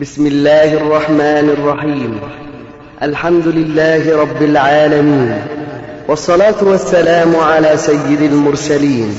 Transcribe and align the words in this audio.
بسم 0.00 0.26
الله 0.26 0.74
الرحمن 0.74 1.56
الرحيم. 1.58 2.20
الحمد 3.02 3.46
لله 3.46 4.16
رب 4.16 4.42
العالمين. 4.42 5.34
والصلاة 6.08 6.54
والسلام 6.62 7.36
على 7.36 7.76
سيد 7.76 8.22
المرسلين 8.22 9.14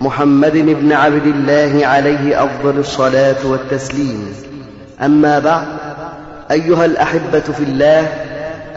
محمد 0.00 0.52
بن 0.52 0.92
عبد 0.92 1.26
الله 1.26 1.86
عليه 1.86 2.44
أفضل 2.44 2.78
الصلاة 2.78 3.46
والتسليم. 3.46 4.34
أما 5.00 5.38
بعد 5.38 5.66
أيها 6.50 6.84
الأحبة 6.84 7.40
في 7.40 7.62
الله 7.62 8.08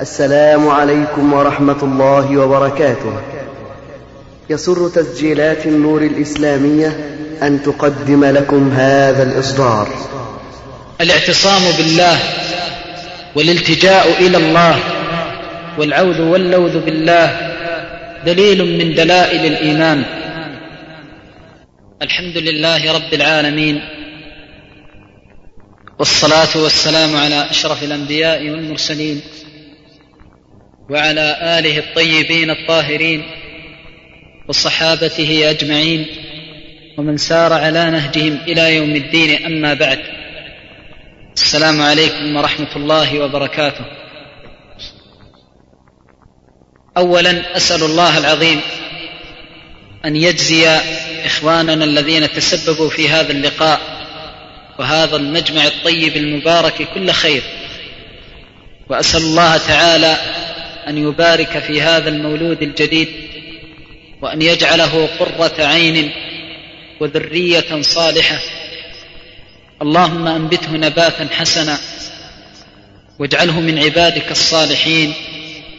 السلام 0.01 0.69
عليكم 0.69 1.33
ورحمة 1.33 1.83
الله 1.83 2.37
وبركاته. 2.37 3.13
يسر 4.49 4.89
تسجيلات 4.89 5.65
النور 5.65 6.01
الإسلامية 6.01 6.97
أن 7.43 7.63
تقدم 7.63 8.25
لكم 8.25 8.71
هذا 8.75 9.23
الإصدار. 9.23 9.87
الاعتصام 11.01 11.61
بالله 11.77 12.19
والالتجاء 13.35 14.27
إلى 14.27 14.37
الله 14.37 14.79
والعوذ 15.77 16.21
واللوذ 16.21 16.79
بالله 16.79 17.53
دليل 18.25 18.77
من 18.77 18.95
دلائل 18.95 19.45
الإيمان. 19.45 20.05
الحمد 22.01 22.37
لله 22.37 22.93
رب 22.93 23.13
العالمين 23.13 23.81
والصلاة 25.99 26.63
والسلام 26.63 27.15
على 27.15 27.49
أشرف 27.49 27.83
الأنبياء 27.83 28.49
والمرسلين 28.49 29.21
وعلى 30.89 31.37
آله 31.59 31.79
الطيبين 31.79 32.49
الطاهرين 32.49 33.23
وصحابته 34.47 35.49
أجمعين 35.49 36.05
ومن 36.97 37.17
سار 37.17 37.53
على 37.53 37.91
نهجهم 37.91 38.37
إلى 38.47 38.75
يوم 38.75 38.95
الدين 38.95 39.45
أما 39.45 39.73
بعد. 39.73 40.18
السلام 41.41 41.81
عليكم 41.81 42.35
ورحمة 42.35 42.75
الله 42.75 43.19
وبركاته. 43.19 43.85
أولا 46.97 47.57
أسأل 47.57 47.83
الله 47.83 48.17
العظيم 48.17 48.61
أن 50.05 50.15
يجزي 50.15 50.67
إخواننا 51.25 51.85
الذين 51.85 52.31
تسببوا 52.31 52.89
في 52.89 53.09
هذا 53.09 53.31
اللقاء 53.31 53.79
وهذا 54.79 55.15
المجمع 55.15 55.65
الطيب 55.65 56.17
المبارك 56.17 56.87
كل 56.93 57.11
خير. 57.11 57.43
وأسأل 58.89 59.21
الله 59.21 59.57
تعالى 59.57 60.17
أن 60.87 60.97
يبارك 60.97 61.59
في 61.59 61.81
هذا 61.81 62.09
المولود 62.09 62.61
الجديد 62.61 63.09
وأن 64.21 64.41
يجعله 64.41 65.09
قرة 65.19 65.65
عين 65.65 66.11
وذرية 66.99 67.81
صالحة 67.81 68.39
اللهم 69.81 70.27
أنبته 70.27 70.71
نباتا 70.71 71.27
حسنا 71.31 71.77
واجعله 73.19 73.59
من 73.59 73.79
عبادك 73.79 74.31
الصالحين. 74.31 75.13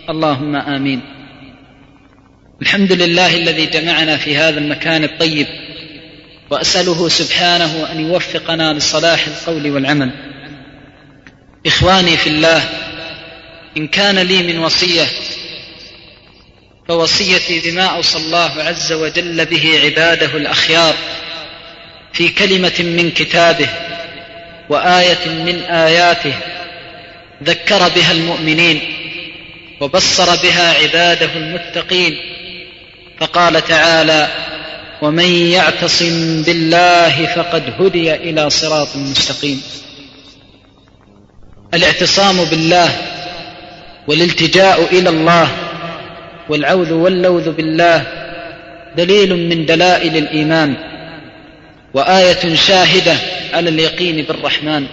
اللهم 0.09 0.57
آمين. 0.57 1.01
الحمد 2.63 2.93
لله 2.93 3.37
الذي 3.37 3.67
جمعنا 3.67 4.17
في 4.17 4.37
هذا 4.37 4.59
المكان 4.59 5.05
الطيب 5.05 5.47
وأسأله 6.51 7.09
سبحانه 7.09 7.89
أن 7.93 8.01
يوفقنا 8.01 8.75
لصلاح 8.75 9.27
القول 9.27 9.71
والعمل. 9.71 10.11
إخواني 11.67 12.17
في 12.17 12.27
الله 12.27 12.63
إن 13.77 13.87
كان 13.87 14.19
لي 14.19 14.43
من 14.43 14.59
وصية 14.59 15.07
فوصيتي 16.89 17.71
بما 17.71 17.85
أوصى 17.85 18.19
الله 18.19 18.63
عز 18.63 18.93
وجل 18.93 19.47
به 19.47 19.81
عباده 19.85 20.37
الأخيار. 20.37 20.95
في 22.13 22.29
كلمة 22.29 22.73
من 22.81 23.11
كتابه 23.11 23.69
وآية 24.69 25.29
من 25.29 25.63
آياته 25.63 26.35
ذكر 27.45 27.89
بها 27.89 28.13
المؤمنين 28.13 28.81
وبصر 29.81 30.43
بها 30.43 30.75
عباده 30.83 31.31
المتقين 31.37 32.17
فقال 33.21 33.65
تعالى 33.65 34.29
ومن 35.03 35.25
يعتصم 35.25 36.43
بالله 36.43 37.27
فقد 37.27 37.63
هدي 37.81 38.15
إلى 38.15 38.51
صراط 38.51 38.97
مستقيم. 38.97 39.63
الاعتصام 41.75 42.45
بالله 42.45 42.97
والالتجاء 44.09 44.99
إلى 44.99 45.09
الله 45.09 45.49
والعوذ 46.49 46.93
واللوذ 46.93 47.53
بالله 47.53 48.07
دليل 48.97 49.49
من 49.49 49.67
دلائل 49.67 50.17
الإيمان. 50.17 50.90
وآية 51.95 52.55
شاهدة 52.55 53.17
على 53.53 53.71
اليقين 53.71 54.25
بالرحمن. 54.25 54.87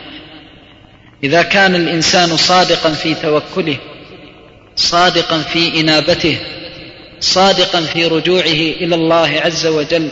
إذا 1.24 1.42
كان 1.42 1.76
الإنسان 1.76 2.38
صادقا 2.38 2.92
في 2.92 3.16
توكله 3.16 3.78
صادقا 4.76 5.42
في 5.42 5.80
إنابته 5.80 6.38
صادقا 7.20 7.82
في 7.82 8.06
رجوعه 8.06 8.46
إلى 8.82 8.96
الله 8.96 9.42
عز 9.46 9.66
وجل 9.66 10.10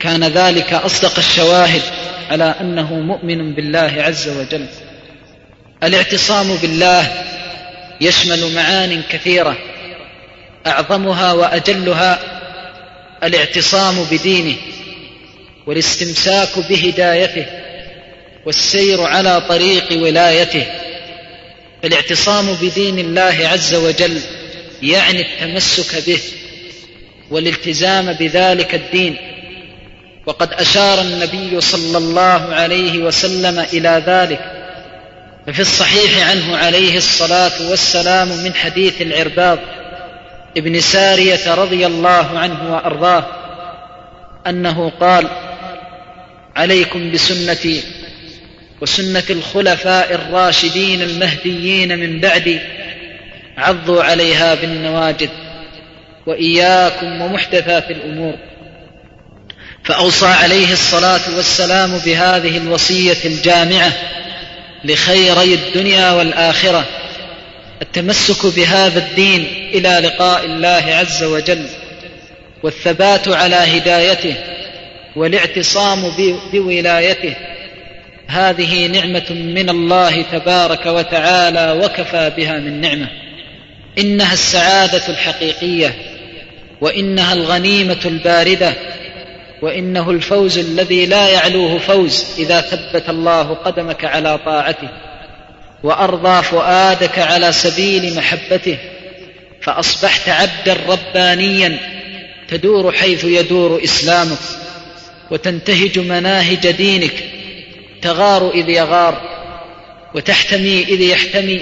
كان 0.00 0.24
ذلك 0.24 0.72
أصدق 0.72 1.18
الشواهد 1.18 1.82
على 2.30 2.54
أنه 2.60 2.94
مؤمن 2.94 3.54
بالله 3.54 3.94
عز 3.98 4.28
وجل. 4.28 4.66
الاعتصام 5.82 6.56
بالله 6.56 7.08
يشمل 8.00 8.54
معان 8.54 9.02
كثيرة 9.10 9.56
أعظمها 10.66 11.32
وأجلها 11.32 12.18
الاعتصام 13.24 14.04
بدينه. 14.10 14.56
والاستمساك 15.70 16.58
بهدايته 16.68 17.46
والسير 18.46 19.02
على 19.02 19.40
طريق 19.40 20.02
ولايته 20.02 20.66
فالاعتصام 21.82 22.52
بدين 22.52 22.98
الله 22.98 23.48
عز 23.52 23.74
وجل 23.74 24.20
يعني 24.82 25.20
التمسك 25.20 26.06
به 26.06 26.18
والالتزام 27.30 28.12
بذلك 28.12 28.74
الدين. 28.74 29.16
وقد 30.26 30.52
أشار 30.52 31.00
النبي 31.00 31.60
صلى 31.60 31.98
الله 31.98 32.54
عليه 32.54 32.98
وسلم 32.98 33.58
إلى 33.72 34.02
ذلك 34.06 34.40
ففي 35.46 35.60
الصحيح 35.60 36.30
عنه 36.30 36.56
عليه 36.56 36.96
الصلاة 36.96 37.70
والسلام 37.70 38.28
من 38.28 38.54
حديث 38.54 39.02
العرباض 39.02 39.58
ابن 40.56 40.80
سارية 40.80 41.54
رضي 41.54 41.86
الله 41.86 42.38
عنه 42.38 42.74
وأرضاه 42.74 43.26
أنه 44.46 44.92
قال 45.00 45.49
عليكم 46.56 47.12
بسنتي 47.12 47.82
وسنة 48.80 49.24
الخلفاء 49.30 50.14
الراشدين 50.14 51.02
المهديين 51.02 51.98
من 51.98 52.20
بعدي 52.20 52.60
عضوا 53.58 54.02
عليها 54.02 54.54
بالنواجذ 54.54 55.28
وإياكم 56.26 57.20
ومحدثات 57.20 57.90
الأمور. 57.90 58.34
فأوصى 59.84 60.26
عليه 60.26 60.72
الصلاة 60.72 61.36
والسلام 61.36 61.98
بهذه 61.98 62.56
الوصية 62.56 63.16
الجامعة 63.24 63.92
لخيري 64.84 65.54
الدنيا 65.54 66.12
والآخرة 66.12 66.84
التمسك 67.82 68.46
بهذا 68.56 68.98
الدين 68.98 69.44
إلى 69.74 69.88
لقاء 69.88 70.44
الله 70.44 70.84
عز 70.94 71.24
وجل 71.24 71.66
والثبات 72.62 73.28
على 73.28 73.56
هدايته 73.56 74.34
والاعتصام 75.16 76.02
بولايته. 76.52 77.36
هذه 78.26 78.86
نعمة 78.86 79.30
من 79.30 79.70
الله 79.70 80.22
تبارك 80.22 80.86
وتعالى 80.86 81.84
وكفى 81.84 82.32
بها 82.36 82.58
من 82.58 82.80
نعمة. 82.80 83.08
إنها 83.98 84.32
السعادة 84.32 85.08
الحقيقية 85.08 85.94
وإنها 86.80 87.32
الغنيمة 87.32 88.00
الباردة 88.04 88.74
وإنه 89.62 90.10
الفوز 90.10 90.58
الذي 90.58 91.06
لا 91.06 91.28
يعلوه 91.28 91.78
فوز 91.78 92.24
إذا 92.38 92.60
ثبت 92.60 93.08
الله 93.08 93.54
قدمك 93.54 94.04
على 94.04 94.38
طاعته 94.38 94.88
وأرضى 95.82 96.42
فؤادك 96.42 97.18
على 97.18 97.52
سبيل 97.52 98.16
محبته 98.16 98.78
فأصبحت 99.62 100.28
عبدا 100.28 100.76
ربانيا 100.88 101.78
تدور 102.48 102.92
حيث 102.92 103.24
يدور 103.24 103.84
إسلامك. 103.84 104.38
وتنتهج 105.30 105.98
مناهج 105.98 106.70
دينك 106.70 107.24
تغار 108.02 108.50
إذ 108.50 108.68
يغار 108.68 109.22
وتحتمي 110.14 110.82
إذ 110.82 111.00
يحتمي 111.00 111.60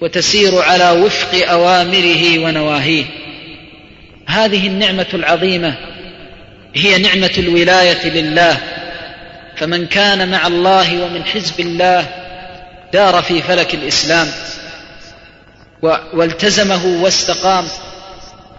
وتسير 0.00 0.62
على 0.62 0.90
وفق 0.90 1.48
أوامره 1.48 2.38
ونواهيه. 2.38 3.04
هذه 4.26 4.66
النعمة 4.66 5.06
العظيمة 5.14 5.74
هي 6.74 6.98
نعمة 6.98 7.32
الولاية 7.38 8.08
لله. 8.08 8.58
فمن 9.56 9.86
كان 9.86 10.30
مع 10.30 10.46
الله 10.46 11.04
ومن 11.04 11.24
حزب 11.24 11.60
الله 11.60 12.06
دار 12.92 13.22
في 13.22 13.42
فلك 13.42 13.74
الإسلام 13.74 14.28
والتزمه 16.12 16.86
واستقام 17.02 17.64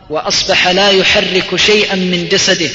وأصبح 0.09 0.67
لا 0.67 0.89
يحرك 0.89 1.55
شيئا 1.55 1.95
من 1.95 2.27
جسده. 2.31 2.69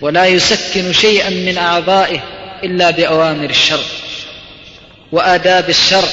ولا 0.00 0.26
يسكن 0.26 0.92
شيئا 0.92 1.30
من 1.30 1.58
أعضائه 1.58 2.20
إلا 2.64 2.90
بأوامر 2.90 3.50
الشر 3.50 3.80
وآداب 5.12 5.68
الشرع 5.68 6.08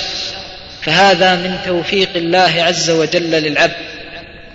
فهذا 0.82 1.36
من 1.36 1.58
توفيق 1.66 2.10
الله 2.16 2.54
عز 2.58 2.90
وجل 2.90 3.32
للعبد. 3.32 3.76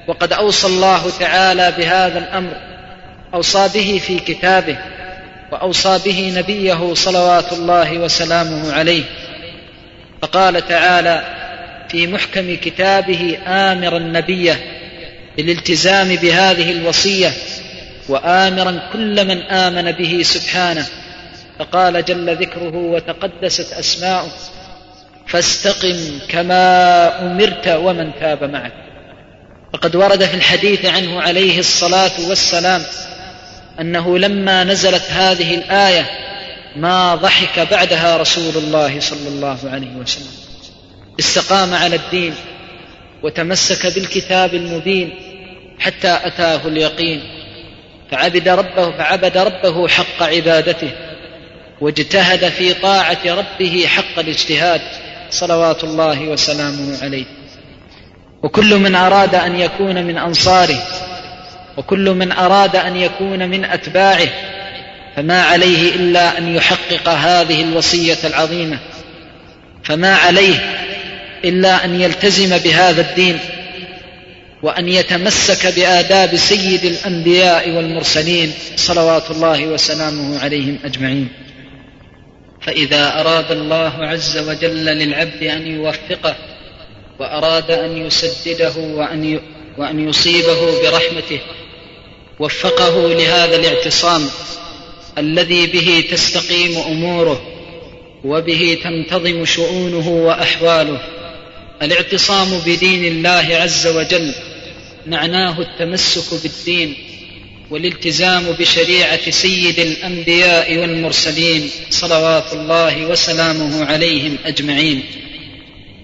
وقد 0.08 0.32
أوصى 0.32 0.66
الله 0.66 1.10
تعالى 1.20 1.72
بهذا 1.78 2.18
الأمر 2.18 2.52
أوصى 3.34 3.68
به 3.74 4.00
في 4.06 4.18
كتابه 4.18 4.78
وأوصى 5.52 6.00
به 6.04 6.32
نبيه 6.36 6.94
صلوات 6.94 7.52
الله 7.52 7.98
وسلامه 7.98 8.72
عليه. 8.72 9.02
فقال 10.22 10.68
تعالى 10.68 11.22
في 11.88 12.06
محكم 12.06 12.56
كتابه 12.56 13.38
آمرا 13.46 13.98
نبيه 13.98 14.60
بالالتزام 15.36 16.16
بهذه 16.16 16.72
الوصية 16.72 17.32
وآمرا 18.10 18.90
كل 18.92 19.24
من 19.28 19.42
آمن 19.42 19.92
به 19.92 20.22
سبحانه 20.22 20.86
فقال 21.58 22.04
جل 22.04 22.36
ذكره 22.36 22.76
وتقدست 22.76 23.72
أسماؤه 23.72 24.30
فاستقم 25.26 26.18
كما 26.28 27.26
أمرت 27.26 27.68
ومن 27.68 28.10
تاب 28.20 28.44
معك. 28.44 28.72
فقد 29.72 29.96
ورد 29.96 30.24
في 30.24 30.34
الحديث 30.34 30.86
عنه 30.86 31.22
عليه 31.22 31.58
الصلاة 31.58 32.28
والسلام 32.28 32.82
أنه 33.80 34.18
لما 34.18 34.64
نزلت 34.64 35.02
هذه 35.10 35.54
الآية 35.54 36.06
ما 36.76 37.14
ضحك 37.14 37.68
بعدها 37.70 38.16
رسول 38.16 38.56
الله 38.56 39.00
صلى 39.00 39.28
الله 39.28 39.58
عليه 39.64 39.96
وسلم. 39.96 40.32
استقام 41.20 41.74
على 41.74 41.96
الدين 41.96 42.34
وتمسك 43.22 43.86
بالكتاب 43.94 44.54
المبين 44.54 45.10
حتى 45.78 46.18
أتاه 46.24 46.68
اليقين. 46.68 47.39
فعبد 48.10 48.48
ربه 48.48 48.90
فعبد 48.90 49.38
ربه 49.38 49.88
حق 49.88 50.22
عبادته 50.22 50.90
واجتهد 51.80 52.48
في 52.48 52.74
طاعة 52.74 53.18
ربه 53.26 53.86
حق 53.86 54.18
الاجتهاد. 54.18 54.80
صلوات 55.30 55.84
الله 55.84 56.20
وسلامه 56.22 57.02
عليه. 57.02 57.24
وكل 58.42 58.76
من 58.76 58.94
أراد 58.94 59.34
أن 59.34 59.60
يكون 59.60 60.04
من 60.04 60.18
أنصاره 60.18 60.82
وكل 61.76 62.10
من 62.10 62.32
أراد 62.32 62.76
أن 62.76 62.96
يكون 62.96 63.48
من 63.48 63.64
أتباعه 63.64 64.28
فما 65.16 65.42
عليه 65.42 65.94
إلا 65.94 66.38
أن 66.38 66.56
يحقق 66.56 67.08
هذه 67.08 67.62
الوصية 67.62 68.18
العظيمة. 68.24 68.78
فما 69.84 70.14
عليه 70.14 70.54
إلا 71.44 71.84
أن 71.84 72.00
يلتزم 72.00 72.58
بهذا 72.58 73.00
الدين. 73.00 73.38
وأن 74.62 74.88
يتمسك 74.88 75.66
بآداب 75.66 76.36
سيد 76.36 76.84
الأنبياء 76.84 77.70
والمرسلين 77.70 78.52
صلوات 78.76 79.30
الله 79.30 79.66
وسلامه 79.66 80.38
عليهم 80.38 80.78
أجمعين. 80.84 81.28
فإذا 82.60 83.20
أراد 83.20 83.52
الله 83.52 83.92
عز 84.06 84.38
وجل 84.38 84.84
للعبد 84.84 85.42
أن 85.42 85.66
يوفقه 85.66 86.36
وأراد 87.20 87.70
أن 87.70 88.06
يسدده 88.06 88.76
وأن 88.76 89.40
وأن 89.78 90.08
يصيبه 90.08 90.82
برحمته 90.82 91.40
وفقه 92.38 93.08
لهذا 93.08 93.56
الاعتصام 93.56 94.28
الذي 95.18 95.66
به 95.66 96.04
تستقيم 96.10 96.78
أموره 96.78 97.42
وبه 98.24 98.78
تنتظم 98.84 99.44
شؤونه 99.44 100.08
وأحواله 100.08 101.00
الاعتصام 101.82 102.58
بدين 102.66 103.04
الله 103.04 103.56
عز 103.56 103.86
وجل 103.86 104.32
معناه 105.06 105.60
التمسك 105.60 106.42
بالدين 106.42 106.96
والالتزام 107.70 108.42
بشريعة 108.58 109.30
سيد 109.30 109.78
الأنبياء 109.78 110.78
والمرسلين 110.78 111.70
صلوات 111.90 112.52
الله 112.52 113.06
وسلامه 113.06 113.84
عليهم 113.84 114.36
أجمعين. 114.46 115.02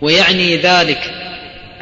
ويعني 0.00 0.56
ذلك 0.56 1.10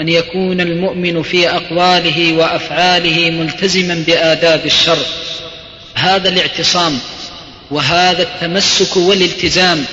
أن 0.00 0.08
يكون 0.08 0.60
المؤمن 0.60 1.22
في 1.22 1.48
أقواله 1.50 2.32
وأفعاله 2.32 3.30
ملتزما 3.30 4.04
بآداب 4.06 4.66
الشر. 4.66 4.98
هذا 5.94 6.28
الاعتصام 6.28 6.98
وهذا 7.70 8.22
التمسك 8.22 8.96
والالتزام 8.96 9.84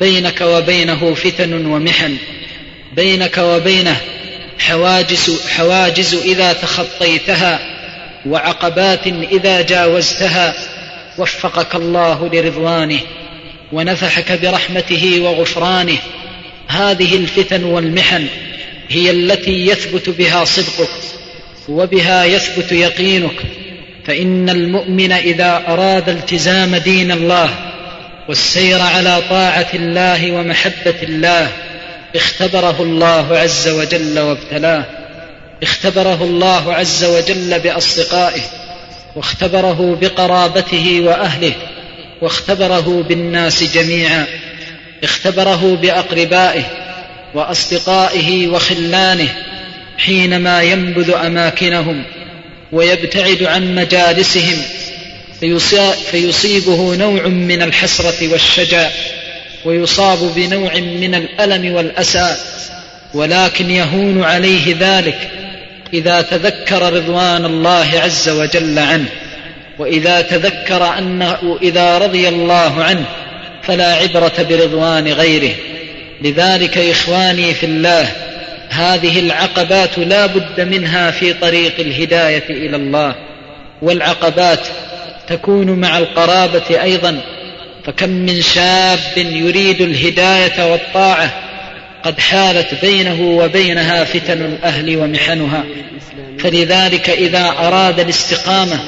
بينك 0.00 0.40
وبينه 0.40 1.14
فتن 1.14 1.66
ومحن. 1.66 2.16
بينك 2.96 3.38
وبينه 3.38 4.00
حواجز 4.58 5.48
حواجز 5.48 6.14
إذا 6.14 6.52
تخطيتها 6.52 7.58
وعقبات 8.26 9.06
إذا 9.06 9.62
جاوزتها 9.62 10.54
وفقك 11.18 11.74
الله 11.74 12.30
لرضوانه 12.32 13.00
ونفحك 13.72 14.32
برحمته 14.32 15.20
وغفرانه. 15.20 15.98
هذه 16.68 17.16
الفتن 17.16 17.64
والمحن 17.64 18.26
هي 18.88 19.10
التي 19.10 19.66
يثبت 19.66 20.10
بها 20.10 20.44
صدقك 20.44 20.88
وبها 21.68 22.24
يثبت 22.24 22.72
يقينك. 22.72 23.42
فإن 24.04 24.50
المؤمن 24.50 25.12
إذا 25.12 25.64
أراد 25.68 26.08
التزام 26.08 26.76
دين 26.76 27.12
الله 27.12 27.50
والسير 28.28 28.80
على 28.80 29.22
طاعة 29.30 29.68
الله 29.74 30.32
ومحبة 30.32 30.94
الله 31.02 31.52
اختبره 32.14 32.82
الله 32.82 33.38
عز 33.38 33.68
وجل 33.68 34.18
وابتلاه. 34.18 34.84
اختبره 35.62 36.24
الله 36.24 36.74
عز 36.74 37.04
وجل 37.04 37.60
بأصدقائه 37.60 38.40
واختبره 39.16 39.98
بقرابته 40.00 41.00
وأهله 41.04 41.52
واختبره 42.22 43.04
بالناس 43.08 43.62
جميعا 43.62 44.26
اختبره 45.04 45.78
بأقربائه 45.82 46.62
وأصدقائه 47.34 48.48
وخلانه 48.48 49.28
حينما 49.98 50.62
ينبذ 50.62 51.10
أماكنهم 51.10 52.04
ويبتعد 52.72 53.42
عن 53.42 53.74
مجالسهم 53.74 54.62
فيصيبه 56.10 56.94
نوع 56.94 57.26
من 57.26 57.62
الحسرة 57.62 58.32
والشجا 58.32 58.90
ويصاب 59.64 60.18
بنوع 60.36 60.74
من 60.74 61.14
الألم 61.14 61.74
والأسى 61.74 62.36
ولكن 63.14 63.70
يهون 63.70 64.24
عليه 64.24 64.76
ذلك 64.80 65.30
إذا 65.94 66.22
تذكر 66.22 66.92
رضوان 66.92 67.44
الله 67.44 67.86
عز 67.94 68.28
وجل 68.28 68.78
عنه 68.78 69.08
وإذا 69.78 70.20
تذكر 70.20 70.98
انه 70.98 71.58
اذا 71.62 71.98
رضي 71.98 72.28
الله 72.28 72.84
عنه 72.84 73.04
فلا 73.62 73.94
عبرة 73.94 74.46
برضوان 74.50 75.08
غيره. 75.08 75.54
لذلك 76.22 76.78
إخواني 76.78 77.54
في 77.54 77.66
الله 77.66 78.08
هذه 78.70 79.20
العقبات 79.20 79.98
لا 79.98 80.26
بد 80.26 80.60
منها 80.60 81.10
في 81.10 81.32
طريق 81.32 81.72
الهداية 81.78 82.44
إلى 82.50 82.76
الله 82.76 83.14
والعقبات 83.82 84.66
تكون 85.28 85.66
مع 85.66 85.98
القرابة 85.98 86.82
أيضا 86.82 87.20
فكم 87.88 88.08
من 88.08 88.42
شاب 88.42 88.98
يريد 89.16 89.80
الهداية 89.80 90.72
والطاعة 90.72 91.34
قد 92.02 92.20
حالت 92.20 92.84
بينه 92.84 93.20
وبينها 93.22 94.04
فتن 94.04 94.44
الأهل 94.44 94.96
ومحنها. 94.96 95.64
فلذلك 96.38 97.10
إذا 97.10 97.54
أراد 97.58 98.00
الاستقامة 98.00 98.78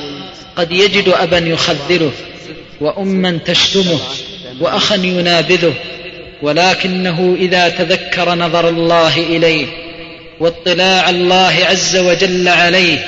قد 0.57 0.73
يجد 0.73 1.09
أبا 1.09 1.38
يخذله 1.38 2.11
وأما 2.80 3.38
تشتمه 3.47 4.00
وأخا 4.61 4.95
ينابذه 4.95 5.75
ولكنه 6.42 7.37
إذا 7.38 7.69
تذكر 7.69 8.35
نظر 8.35 8.69
الله 8.69 9.16
إليه 9.16 9.66
واطلاع 10.40 11.11
الله 11.11 11.52
عز 11.71 11.97
وجل 11.97 12.49
عليه 12.49 12.99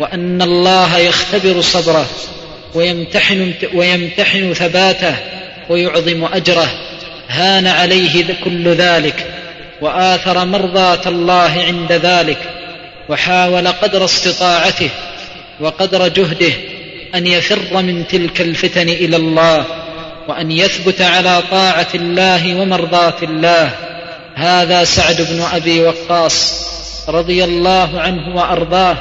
وأن 0.00 0.42
الله 0.42 0.98
يختبر 0.98 1.60
صبره 1.60 2.06
ويمتحن, 2.74 3.52
ويمتحن 3.74 4.54
ثباته 4.54 5.16
ويعظم 5.68 6.24
أجره. 6.24 6.68
هان 7.28 7.66
عليه 7.66 8.24
كل 8.44 8.68
ذلك 8.68 9.26
وآثر 9.80 10.44
مرضاة 10.44 11.00
الله 11.06 11.64
عند 11.66 11.92
ذلك 11.92 12.38
وحاول 13.08 13.68
قدر 13.68 14.04
استطاعته 14.04 14.90
وقدر 15.60 16.08
جهده 16.08 16.52
أن 17.14 17.26
يفر 17.26 17.82
من 17.82 18.06
تلك 18.06 18.40
الفتن 18.40 18.88
إلى 18.88 19.16
الله 19.16 19.64
وأن 20.28 20.52
يثبت 20.52 21.00
على 21.00 21.42
طاعة 21.50 21.88
الله 21.94 22.60
ومرضاة 22.60 23.22
الله. 23.22 23.70
هذا 24.34 24.84
سعد 24.84 25.22
بن 25.30 25.42
أبي 25.52 25.80
وقاص 25.80 26.62
رضي 27.08 27.44
الله 27.44 28.00
عنه 28.00 28.36
وأرضاه 28.36 28.96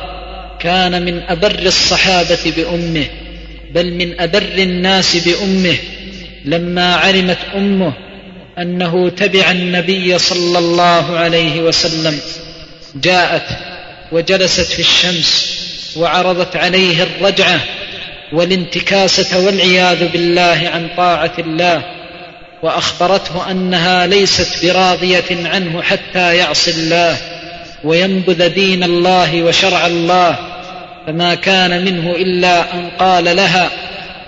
كان 0.60 1.06
من 1.06 1.22
أبر 1.30 1.60
الصحابة 1.60 2.54
بأمه. 2.56 3.21
بل 3.74 3.94
من 3.94 4.20
أبر 4.20 4.44
الناس 4.58 5.28
بأمه 5.28 5.76
لما 6.46 6.96
علمت 6.96 7.38
أمه 7.56 7.94
أنه 8.60 9.10
تبع 9.10 9.52
النبي 9.52 10.18
صلى 10.18 10.60
الله 10.60 11.18
عليه 11.18 11.62
وسلم. 11.62 12.20
جاءت 12.96 13.48
وجلست 14.12 14.62
في 14.74 14.80
الشمس 14.80 15.58
وعرضت 15.96 16.56
عليه 16.56 17.04
الرجعة 17.04 17.60
والانتكاسة 18.34 19.46
والعياذ 19.46 20.08
بالله 20.08 20.70
عن 20.74 20.90
طاعة 20.98 21.34
الله 21.40 21.84
وأخبرته 22.64 23.52
أنها 23.52 24.08
ليست 24.08 24.66
براضية 24.66 25.48
عنه 25.48 25.82
حتى 25.82 26.36
يعصي 26.36 26.72
الله 26.72 27.18
وينبذ 27.84 28.50
دين 28.50 28.84
الله 28.84 29.44
وشرع 29.44 29.88
الله 29.88 30.51
فما 31.08 31.36
كان 31.36 31.86
منه 31.86 32.12
إلا 32.12 32.74
أن 32.74 32.90
قال 33.00 33.24
لها 33.36 33.72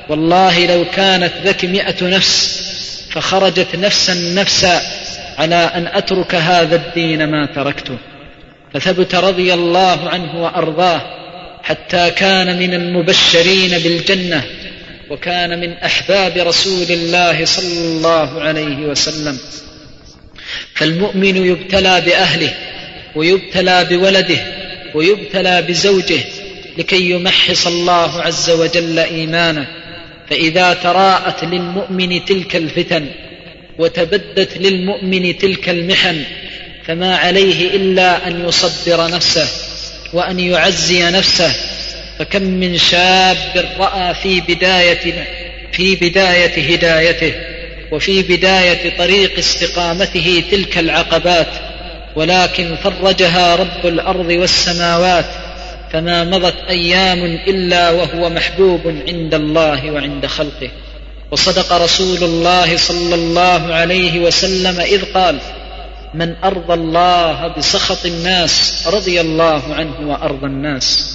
والله 0.10 0.65
لو 0.65 0.86
كانت 0.96 1.34
لك 1.46 1.65
مئة 1.65 2.08
نفس 2.08 2.63
فخرجت 3.12 3.75
نفسا 3.75 4.13
نفسا 4.13 4.82
على 5.38 5.56
أن 5.56 5.88
أترك 5.88 6.36
هذا 6.36 6.75
الدين 6.75 7.27
ما 7.27 7.46
تركته. 7.46 7.98
فثبت 8.74 9.15
رضي 9.15 9.53
الله 9.53 10.10
عنه 10.10 10.44
وأرضاه 10.44 11.01
حتى 11.63 12.12
كان 12.12 12.60
من 12.60 12.74
المبشرين 12.74 13.80
بالجنة 13.80 14.44
وكان 15.10 15.60
من 15.60 15.74
أحباب 15.74 16.38
رسول 16.38 16.88
الله 16.89 17.46
صلى 17.46 17.74
الله 17.74 18.42
عليه 18.42 18.77
وسلم. 18.77 19.38
فالمؤمن 20.75 21.38
يبتلى 21.46 22.01
بأهله 22.01 22.53
ويبتلى 23.15 23.86
بولده 23.86 24.38
ويبتلى 24.96 25.62
بزوجه 25.62 26.20
لكي 26.77 27.10
يمحص 27.10 27.68
الله 27.68 28.22
عز 28.22 28.50
وجل 28.50 29.00
إيمانه. 29.00 29.68
فإذا 30.30 30.74
تراءت 30.74 31.44
للمؤمن 31.44 32.25
تلك 32.25 32.56
الفتن 32.56 33.06
وتبدت 33.80 34.58
للمؤمن 34.58 35.38
تلك 35.38 35.70
المحن 35.70 36.24
فما 36.86 37.15
عليه 37.15 37.75
إلا 37.75 38.27
أن 38.27 38.48
يصبر 38.48 39.12
نفسه 39.12 39.48
وأن 40.13 40.39
يعزي 40.39 41.03
نفسه. 41.03 41.53
فكم 42.20 42.44
من 42.44 42.77
شاب 42.77 43.65
رأى 43.80 44.13
في 44.15 44.42
بدايه 44.42 45.27
في 45.72 45.96
بداية 45.96 46.74
هدايته 46.75 47.34
وفي 47.92 48.22
بداية 48.22 48.98
طريق 48.98 49.38
استقامته 49.38 50.44
تلك 50.51 50.77
العقبات 50.77 51.48
ولكن 52.15 52.75
فرجها 52.75 53.56
رب 53.56 53.86
الأرض 53.86 54.25
والسماوات 54.30 55.25
فما 55.93 56.23
مضت 56.23 56.55
أيام 56.69 57.25
إلا 57.47 57.91
وهو 57.91 58.29
محبوب 58.29 58.81
عند 59.07 59.33
الله 59.33 59.91
وعند 59.91 60.25
خلقه. 60.25 60.69
وصدق 61.33 61.73
رسول 61.73 62.23
الله 62.23 62.77
صلى 62.77 63.15
الله 63.15 63.73
عليه 63.73 64.19
وسلم 64.19 64.79
إذ 64.79 65.03
قال 65.13 65.39
من 66.13 66.35
ارضى 66.43 66.73
الله 66.73 67.47
بسخط 67.47 68.05
الناس 68.05 68.83
رضي 68.88 69.21
الله 69.21 69.73
عنه 69.73 70.09
وأرضى 70.09 70.45
الناس 70.45 71.13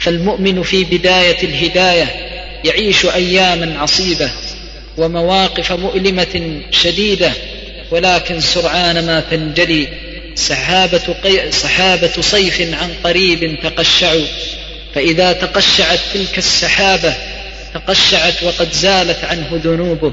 فالمؤمن 0.00 0.62
في 0.62 0.84
بداية 0.84 1.42
الهداية 1.42 2.06
يعيش 2.64 3.06
أياما 3.06 3.78
عصيبة 3.80 4.30
ومواقف 4.96 5.72
مؤلمة 5.72 6.60
شديدة 6.70 7.32
ولكن 7.90 8.40
سرعان 8.40 9.06
ما 9.06 9.20
تنجلي 9.30 9.88
سحابة, 10.34 11.14
قي... 11.24 11.52
سحابة 11.52 12.20
صيف 12.20 12.60
عن 12.60 12.90
قريب 13.04 13.58
تقشعوا. 13.62 14.26
فإذا 14.94 15.32
تقشعت 15.32 16.00
تلك 16.14 16.38
السحابة 16.38 17.14
تقشعت 17.74 18.42
وقد 18.42 18.72
زالت 18.72 19.24
عنه 19.24 19.60
ذنوبه. 19.64 20.12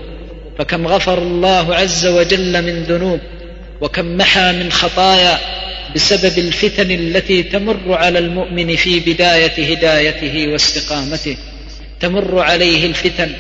فكم 0.59 0.87
غفر 0.87 1.17
الله 1.17 1.75
عز 1.75 2.05
وجل 2.05 2.61
من 2.61 2.83
ذنوب 2.83 3.19
وكم 3.81 4.17
محى 4.17 4.51
من 4.51 4.71
خطايا 4.71 5.39
بسبب 5.95 6.37
الفتن 6.37 6.91
التي 6.91 7.43
تمر 7.43 7.93
على 7.93 8.19
المؤمن 8.19 8.75
في 8.75 8.99
بداية 8.99 9.73
هدايته 9.73 10.47
واستقامته. 10.47 11.37
تمر 11.99 12.39
عليه 12.39 12.85
الفتن 12.85 13.31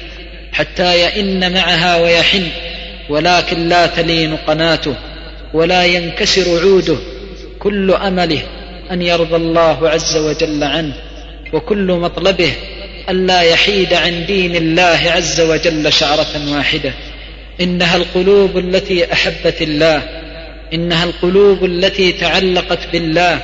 حتى 0.51 0.99
يئن 0.99 1.53
معها 1.53 1.95
ويحن 1.95 2.47
ولكن 3.09 3.69
لا 3.69 3.87
تلين 3.87 4.35
قناته. 4.37 4.95
ولا 5.53 5.85
ينكسر 5.85 6.59
عوده. 6.61 6.97
كل 7.59 7.91
أمله 7.91 8.41
أن 8.91 9.01
يرضى 9.01 9.35
الله 9.35 9.89
عز 9.89 10.17
وجل 10.17 10.63
عنه 10.63 10.93
وكل 11.53 11.91
مطلبه 11.91 12.51
الا 13.09 13.41
يحيد 13.41 13.93
عن 13.93 14.25
دين 14.25 14.55
الله 14.55 14.99
عز 15.05 15.41
وجل 15.41 15.93
شعرة 15.93 16.51
واحدة. 16.55 16.93
إنها 17.61 17.95
القلوب 17.95 18.57
التي 18.57 19.13
أحبت 19.13 19.61
الله 19.61 20.03
إنها 20.73 21.03
القلوب 21.03 21.65
التي 21.65 22.11
تعلقت 22.11 22.79
بالله. 22.91 23.39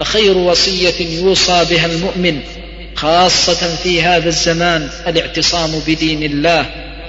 فخير 0.00 0.38
وصية 0.38 1.18
يوصى 1.18 1.66
بها 1.70 1.86
المؤمن 1.86 2.40
خاصة 2.94 3.76
في 3.76 4.02
هذا 4.02 4.28
الزمان 4.28 4.88
الاعتصام 5.06 5.70
بدين 5.86 6.22
الله 6.22 6.66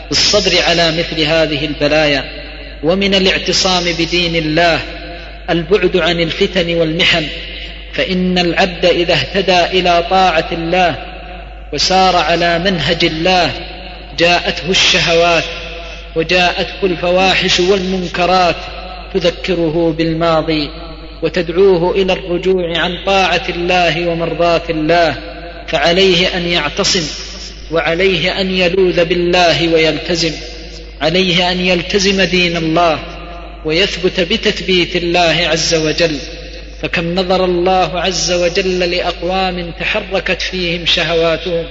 بالصبر 0.10 0.62
على 0.62 0.92
مثل 0.92 1.22
هذه 1.22 1.66
البلايا. 1.66 2.41
ومن 2.84 3.16
الاعتصام 3.16 3.84
بدين 3.84 4.36
الله 4.36 4.80
البعد 5.50 5.98
عن 5.98 6.20
الفتن 6.20 6.76
والمحن 6.76 7.26
فإن 7.94 8.40
العبد 8.40 8.86
إذا 8.86 9.14
اهتدى 9.14 9.80
إلى 9.80 10.04
طاعة 10.10 10.48
الله 10.52 10.96
وسار 11.74 12.16
على 12.16 12.60
منهج 12.60 13.06
الله 13.06 13.52
جاءته 14.20 14.70
الشهوات 14.70 15.44
وجاءته 16.16 16.84
الفواحش 16.84 17.60
والمنكرات 17.60 18.56
تذكره 19.14 19.96
بالماضي 19.98 20.70
وتدعوه 21.22 21.96
إلى 21.96 22.14
الرجوع 22.14 22.78
عن 22.78 22.98
طاعة 23.06 23.44
الله 23.50 24.08
ومرضاة 24.08 24.62
الله 24.70 25.16
فعليه 25.68 26.38
أن 26.38 26.48
يعتصم 26.48 27.04
وعليه 27.72 28.42
أن 28.42 28.52
يلوذ 28.52 29.06
بالله 29.06 29.74
ويلتزم. 29.74 30.32
عليه 31.02 31.52
أن 31.52 31.60
يلتزم 31.60 32.22
دين 32.22 32.58
الله 32.58 33.00
ويثبت 33.66 34.20
بتثبيت 34.20 34.96
الله 34.96 35.48
عز 35.48 35.76
وجل. 35.76 36.18
فكم 36.82 37.16
نظر 37.16 37.46
الله 37.46 38.00
عز 38.00 38.32
وجل 38.32 38.80
لأقوام 38.80 39.72
تحركت 39.80 40.42
فيهم 40.42 40.86
شهواتهم 40.86 41.66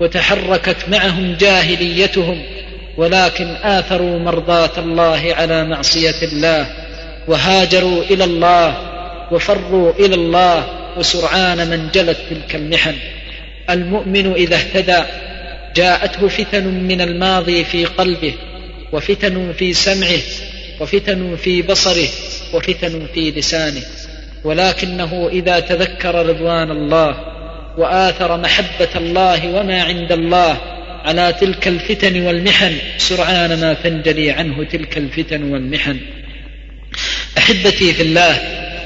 وتحركت 0.00 0.76
معهم 0.88 1.36
جاهليتهم 1.40 2.42
ولكن 2.96 3.46
آثروا 3.46 4.18
مرضاة 4.18 4.70
الله 4.78 5.34
على 5.38 5.64
معصية 5.64 6.22
الله 6.22 6.66
وهاجروا 7.28 8.02
إلى 8.02 8.24
الله 8.24 8.76
وفروا 9.32 9.92
إلى 9.98 10.14
الله 10.14 10.66
وسرعان 10.96 11.70
من 11.70 11.88
جلت 11.94 12.18
تلك 12.30 12.54
المحن. 12.54 12.94
المؤمن 13.70 14.32
إذا 14.32 14.56
اهتدى 14.56 15.02
جاءته 15.76 16.28
فتن 16.28 16.64
من 16.64 17.00
الماضي 17.00 17.64
في 17.64 17.84
قلبه 17.84 18.34
وفتن 18.92 19.52
في 19.58 19.72
سمعه 19.72 20.20
وفتن 20.80 21.36
في 21.36 21.62
بصره 21.62 22.08
وفتن 22.52 23.06
في 23.14 23.30
لسانه. 23.30 23.82
ولكنه 24.44 25.28
إذا 25.32 25.60
تذكر 25.60 26.26
رضوان 26.26 26.70
الله 26.70 27.16
وآثر 27.78 28.36
محبة 28.36 28.88
الله 28.96 29.48
وما 29.48 29.82
عند 29.82 30.12
الله 30.12 30.60
على 31.04 31.34
تلك 31.40 31.68
الفتن 31.68 32.22
والمحن 32.22 32.76
سرعان 32.98 33.60
ما 33.60 33.74
تنجلي 33.74 34.30
عنه 34.30 34.64
تلك 34.64 34.98
الفتن 34.98 35.42
والمحن. 35.52 36.00
أحبتي 37.38 37.92
في 37.94 38.02
الله 38.02 38.38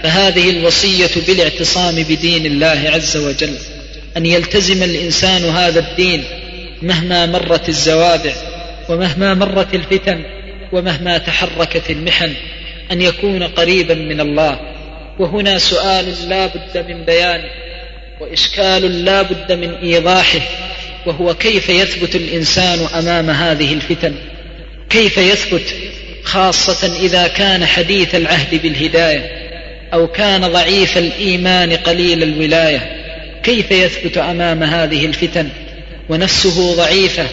فهذه 0.03 0.51
الوصية 0.51 1.11
بالاعتصام 1.27 1.95
بدين 1.95 2.47
الله 2.47 2.91
عز 2.95 3.17
وجل 3.17 3.55
أن 4.17 4.27
يلتزم 4.27 4.83
الإنسان 4.83 5.45
هذا 5.45 5.81
الدين 5.81 6.25
مهما 6.83 7.27
مرت 7.27 7.69
الزوابع 7.69 8.33
ومهما 8.91 9.35
مرت 9.35 9.75
الفتن 9.75 10.23
ومهما 10.73 11.19
تحركت 11.19 11.91
المحن 11.91 12.35
أن 12.93 13.03
يكون 13.03 13.43
قريبا 13.43 13.95
من 13.95 14.21
الله. 14.21 14.61
وهنا 15.19 15.59
سؤال 15.59 16.29
لا 16.29 16.47
بد 16.47 16.85
من 16.89 17.05
بيانه 17.05 17.51
وإشكال 18.21 19.05
لا 19.05 19.23
بد 19.23 19.53
من 19.53 19.75
إيضاحه 19.75 20.41
وهو 21.07 21.35
كيف 21.35 21.69
يثبت 21.69 22.17
الإنسان 22.17 22.79
أمام 22.99 23.31
هذه 23.31 23.75
الفتن؟ 23.75 24.15
كيف 24.91 25.19
يثبت 25.19 25.75
خاصة 26.25 26.97
إذا 26.97 27.29
كان 27.29 27.67
حديث 27.67 28.15
العهد 28.15 28.63
بالهداية 28.63 29.31
أو 29.93 30.07
كان 30.07 30.41
ضعيف 30.41 30.99
الإيمان 30.99 31.73
قليل 31.73 32.23
الولاية؟ 32.23 32.97
كيف 33.43 33.71
يثبت 33.71 34.19
أمام 34.19 34.63
هذه 34.63 35.07
الفتن؟ 35.07 35.49
ونفسه 36.09 36.75
ضعيفة 36.77 37.27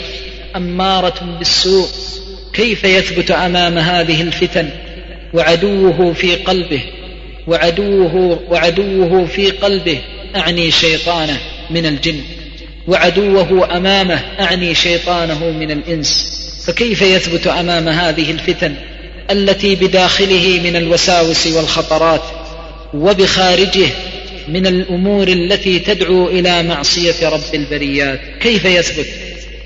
أمارة 0.57 1.37
بالسوء 1.39 1.87
كيف 2.53 2.83
يثبت 2.83 3.31
أمام 3.31 3.77
هذه 3.77 4.21
الفتن؟ 4.21 4.69
وعدوه 5.33 6.13
في 6.13 6.35
قلبه 6.35 6.81
وعدوه 7.47 8.39
وعدوه 8.49 9.25
في 9.25 9.51
قلبه 9.51 10.01
أعني 10.35 10.71
شيطانه 10.71 11.37
من 11.69 11.85
الجن 11.85 12.21
وعدوه 12.87 13.77
أمامه 13.77 14.21
أعني 14.39 14.75
شيطانه 14.75 15.49
من 15.51 15.71
الإنس. 15.71 16.37
فكيف 16.67 17.01
يثبت 17.01 17.47
أمام 17.47 17.87
هذه 17.87 18.31
الفتن 18.31 18.75
التي 19.31 19.75
بداخله 19.75 20.61
من 20.63 20.75
الوساوس 20.75 21.47
والخطرات 21.47 22.23
وبخارجه 22.93 23.89
من 24.47 24.67
الأمور 24.67 25.27
التي 25.27 25.79
تدعو 25.79 26.27
إلى 26.27 26.63
معصية 26.63 27.29
رب 27.29 27.53
البريات؟ 27.53 28.19
كيف 28.41 28.65
يثبت؟ 28.65 29.07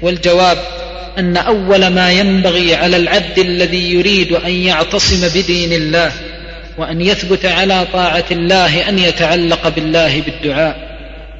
والجواب 0.01 0.80
أن 1.17 1.37
أول 1.37 1.87
ما 1.87 2.11
ينبغي 2.11 2.75
على 2.75 2.97
العبد 2.97 3.39
الذي 3.39 3.93
يريد 3.93 4.33
أن 4.33 4.51
يعتصم 4.51 5.27
بدين 5.27 5.73
الله 5.73 6.11
وأن 6.77 7.01
يثبت 7.01 7.45
على 7.45 7.87
طاعة 7.93 8.25
الله 8.31 8.89
أن 8.89 8.99
يتعلق 8.99 9.67
بالله 9.67 10.21
بالدعاء 10.21 10.91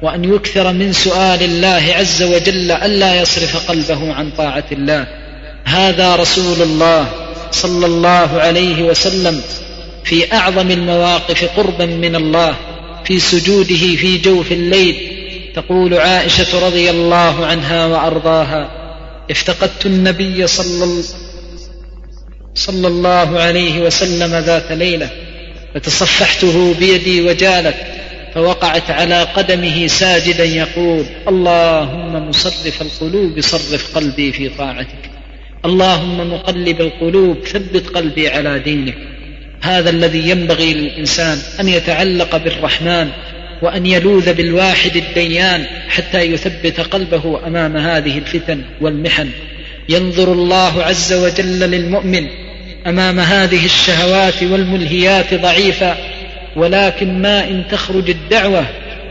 وأن 0.02 0.34
يكثر 0.34 0.72
من 0.72 0.92
سؤال 0.92 1.42
الله 1.42 1.94
عز 1.98 2.22
وجل 2.22 2.70
الا 2.70 3.14
يصرف 3.14 3.70
قلبه 3.70 4.14
عن 4.14 4.30
طاعة 4.30 4.64
الله. 4.72 5.06
هذا 5.64 6.16
رسول 6.16 6.62
الله 6.62 7.06
صلى 7.50 7.86
الله 7.86 8.40
عليه 8.40 8.82
وسلم 8.82 9.42
في 10.04 10.32
أعظم 10.32 10.70
المواقف 10.70 11.44
قربا 11.56 11.86
من 11.86 12.16
الله 12.16 12.56
في 13.04 13.18
سجوده 13.18 13.96
في 13.96 14.18
جوف 14.18 14.52
الليل 14.52 14.96
تقول 15.54 15.94
عائشة 15.94 16.66
رضي 16.66 16.90
الله 16.90 17.46
عنها 17.46 17.86
وأرضاها 17.86 18.81
افتقدت 19.30 19.86
النبي 19.86 20.46
صلى 20.46 21.02
صلى 22.54 22.88
الله 22.88 23.40
عليه 23.40 23.80
وسلم 23.80 24.34
ذات 24.34 24.72
ليلة 24.72 25.10
فتصفحته 25.74 26.74
بيدي 26.78 27.22
وجالت 27.22 27.76
فوقعت 28.34 28.90
على 28.90 29.22
قدمه 29.22 29.86
ساجدا 29.86 30.44
يقول 30.44 31.04
اللهم 31.28 32.28
مصرف 32.28 32.82
القلوب 32.82 33.40
صرف 33.40 33.96
قلبي 33.96 34.32
في 34.32 34.48
طاعتك. 34.48 35.10
اللهم 35.64 36.32
مقلب 36.32 36.80
القلوب 36.80 37.44
ثبت 37.44 37.88
قلبي 37.88 38.28
على 38.28 38.58
دينك. 38.58 38.96
هذا 39.62 39.90
الذي 39.90 40.30
ينبغي 40.30 40.74
للإنسان 40.74 41.38
أن 41.60 41.68
يتعلق 41.68 42.36
بالرحمن 42.36 43.08
وأن 43.62 43.86
يلوذ 43.86 44.34
بالواحد 44.34 44.96
الديان 44.96 45.66
حتى 45.88 46.20
يثبت 46.20 46.80
قلبه 46.80 47.46
أمام 47.46 47.76
هذه 47.76 48.18
الفتن 48.18 48.62
والمحن. 48.80 49.28
ينظر 49.88 50.32
الله 50.32 50.82
عز 50.82 51.12
وجل 51.12 51.60
للمؤمن 51.60 52.26
أمام 52.86 53.20
هذه 53.20 53.64
الشهوات 53.64 54.42
والملهيات 54.42 55.34
ضعيفا 55.34 55.96
ولكن 56.56 57.22
ما 57.22 57.48
إن 57.48 57.64
تخرج 57.70 58.10
الدعوة 58.10 58.66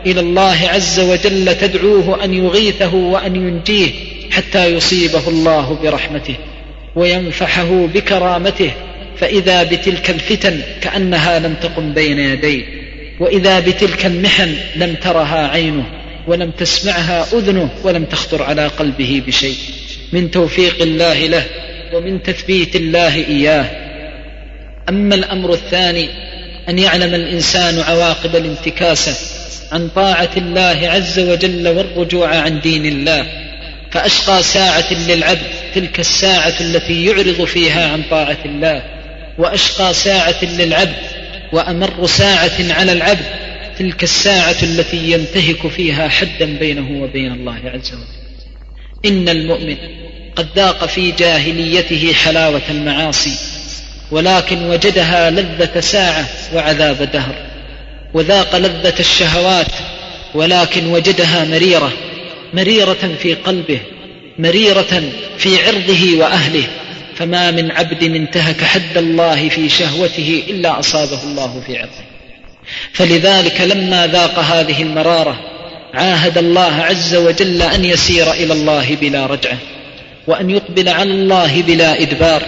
إلى 0.06 0.20
الله 0.20 0.58
عز 0.68 1.00
وجل 1.00 1.54
تدعوه 1.54 2.24
أن 2.24 2.34
يغيثه 2.34 2.94
وأن 2.94 3.36
ينجيه 3.36 3.90
حتى 4.30 4.66
يصيبه 4.66 5.28
الله 5.28 5.78
برحمته 5.82 6.34
وينفحه 6.96 7.86
بكرامته 7.94 8.70
فإذا 9.16 9.62
بتلك 9.62 10.10
الفتن 10.10 10.60
كأنها 10.80 11.38
لم 11.38 11.54
تقم 11.54 11.92
بين 11.92 12.18
يديه. 12.18 12.81
وإذا 13.22 13.60
بتلك 13.60 14.06
المحن 14.06 14.54
لم 14.76 14.94
ترها 14.94 15.48
عينه 15.48 15.84
ولم 16.26 16.50
تسمعها 16.50 17.26
أذنه 17.32 17.68
ولم 17.84 18.04
تخطر 18.04 18.42
على 18.42 18.66
قلبه 18.66 19.22
بشيء. 19.26 19.56
من 20.12 20.30
توفيق 20.30 20.82
الله 20.82 21.26
له 21.26 21.44
ومن 21.92 22.22
تثبيت 22.22 22.76
الله 22.76 23.14
إياه. 23.14 23.66
أما 24.88 25.14
الأمر 25.14 25.52
الثاني 25.52 26.08
أن 26.68 26.78
يعلم 26.78 27.14
الإنسان 27.14 27.80
عواقب 27.80 28.36
الانتكاسة 28.36 29.14
عن 29.72 29.88
طاعة 29.88 30.30
الله 30.36 30.90
عز 30.90 31.18
وجل 31.20 31.68
والرجوع 31.68 32.36
عن 32.36 32.60
دين 32.60 32.86
الله 32.86 33.26
فأشقى 33.90 34.42
ساعة 34.42 34.92
للعبد 35.08 35.46
تلك 35.74 36.00
الساعة 36.00 36.54
التي 36.60 37.04
يعرض 37.04 37.44
فيها 37.44 37.92
عن 37.92 38.02
طاعة 38.10 38.38
الله 38.44 38.82
وأشقى 39.38 39.94
ساعة 39.94 40.44
للعبد 40.44 41.21
وأمر 41.52 42.06
ساعة 42.06 42.52
على 42.70 42.92
العبد 42.92 43.26
تلك 43.78 44.02
الساعة 44.02 44.56
التي 44.62 45.12
ينتهك 45.12 45.66
فيها 45.66 46.08
حدا 46.08 46.58
بينه 46.58 47.02
وبين 47.02 47.32
الله 47.32 47.60
عز 47.64 47.92
وجل. 47.92 48.22
إن 49.04 49.28
المؤمن 49.28 49.76
قد 50.36 50.48
ذاق 50.56 50.86
في 50.86 51.10
جاهليته 51.10 52.12
حلاوة 52.12 52.62
المعاصي 52.70 53.34
ولكن 54.10 54.70
وجدها 54.70 55.30
لذة 55.30 55.80
ساعة 55.80 56.28
وعذاب 56.54 57.02
دهر. 57.12 57.34
وذاق 58.14 58.56
لذة 58.56 58.94
الشهوات 59.00 59.72
ولكن 60.34 60.86
وجدها 60.86 61.44
مريرة 61.44 61.92
مريرة 62.54 63.16
في 63.22 63.34
قلبه 63.34 63.80
مريرة 64.38 65.02
في 65.38 65.66
عرضه 65.66 66.16
وأهله. 66.18 66.64
فما 67.16 67.50
من 67.50 67.70
عبد 67.70 68.02
انتهك 68.02 68.64
حد 68.64 68.96
الله 68.96 69.48
في 69.48 69.68
شهوته 69.68 70.42
إلا 70.48 70.78
أصابه 70.78 71.22
الله 71.22 71.62
في 71.66 71.78
عرضه 71.78 72.04
فلذلك 72.92 73.60
لما 73.60 74.06
ذاق 74.06 74.38
هذه 74.38 74.82
المرارة 74.82 75.40
عاهد 75.94 76.38
الله 76.38 76.74
عز 76.74 77.14
وجل 77.14 77.62
أن 77.62 77.84
يسير 77.84 78.32
إلى 78.32 78.52
الله 78.52 78.96
بلا 79.00 79.26
رجعة 79.26 79.58
وأن 80.26 80.50
يقبل 80.50 80.88
على 80.88 81.10
الله 81.10 81.62
بلا 81.62 82.02
إدبار 82.02 82.42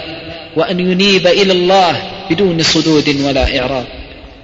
وأن 0.56 0.80
ينيب 0.80 1.26
إلى 1.26 1.52
الله 1.52 2.02
بدون 2.30 2.62
صدود 2.62 3.20
ولا 3.20 3.60
اعراض 3.60 3.84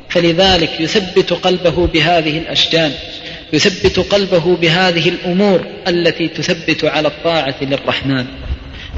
فلذلك 0.08 0.80
يثبت 0.80 1.32
قلبه 1.32 1.86
بهذه 1.86 2.38
الأشجان 2.38 2.92
يثبت 3.52 3.98
قلبه 3.98 4.56
بهذه 4.56 5.08
الأمور 5.08 5.66
التي 5.88 6.28
تثبت 6.28 6.84
على 6.84 7.08
الطاعة 7.08 7.54
للرحمن. 7.62 8.26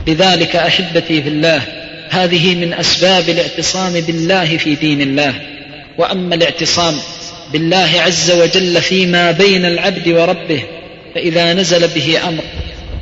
لذلك 0.07 0.57
أحبتي 0.57 1.23
في 1.23 1.29
الله 1.29 1.63
هذه 2.11 2.55
من 2.55 2.73
أسباب 2.73 3.29
الاعتصام 3.29 3.93
بالله 3.93 4.57
في 4.57 4.75
دين 4.75 5.01
الله. 5.01 5.35
وأما 5.99 6.35
الاعتصام 6.35 6.95
بالله 7.53 7.91
عز 7.97 8.31
وجل 8.31 8.83
فيما 8.83 9.31
بين 9.31 9.65
العبد 9.65 10.09
وربه 10.09 10.63
فإذا 11.15 11.55
نزل 11.55 11.89
به 11.89 12.29
أمر 12.29 12.43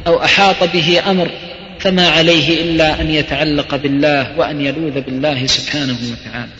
أو 0.07 0.24
أحاط 0.24 0.64
به 0.72 1.11
أمر 1.11 1.31
فما 1.79 2.09
عليه 2.09 2.62
إلا 2.62 3.00
أن 3.00 3.11
يتعلق 3.11 3.76
بالله 3.76 4.38
وأن 4.38 4.61
يلوذ 4.61 5.00
بالله 5.00 5.46
سبحانه 5.46 5.96
وتعالى. 6.12 6.53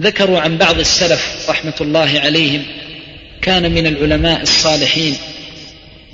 ذكروا 0.00 0.40
عن 0.40 0.58
بعض 0.58 0.78
السلف 0.78 1.46
رحمة 1.48 1.74
الله 1.80 2.20
عليهم 2.20 2.62
كان 3.42 3.72
من 3.72 3.86
العلماء 3.86 4.42
الصالحين 4.42 5.16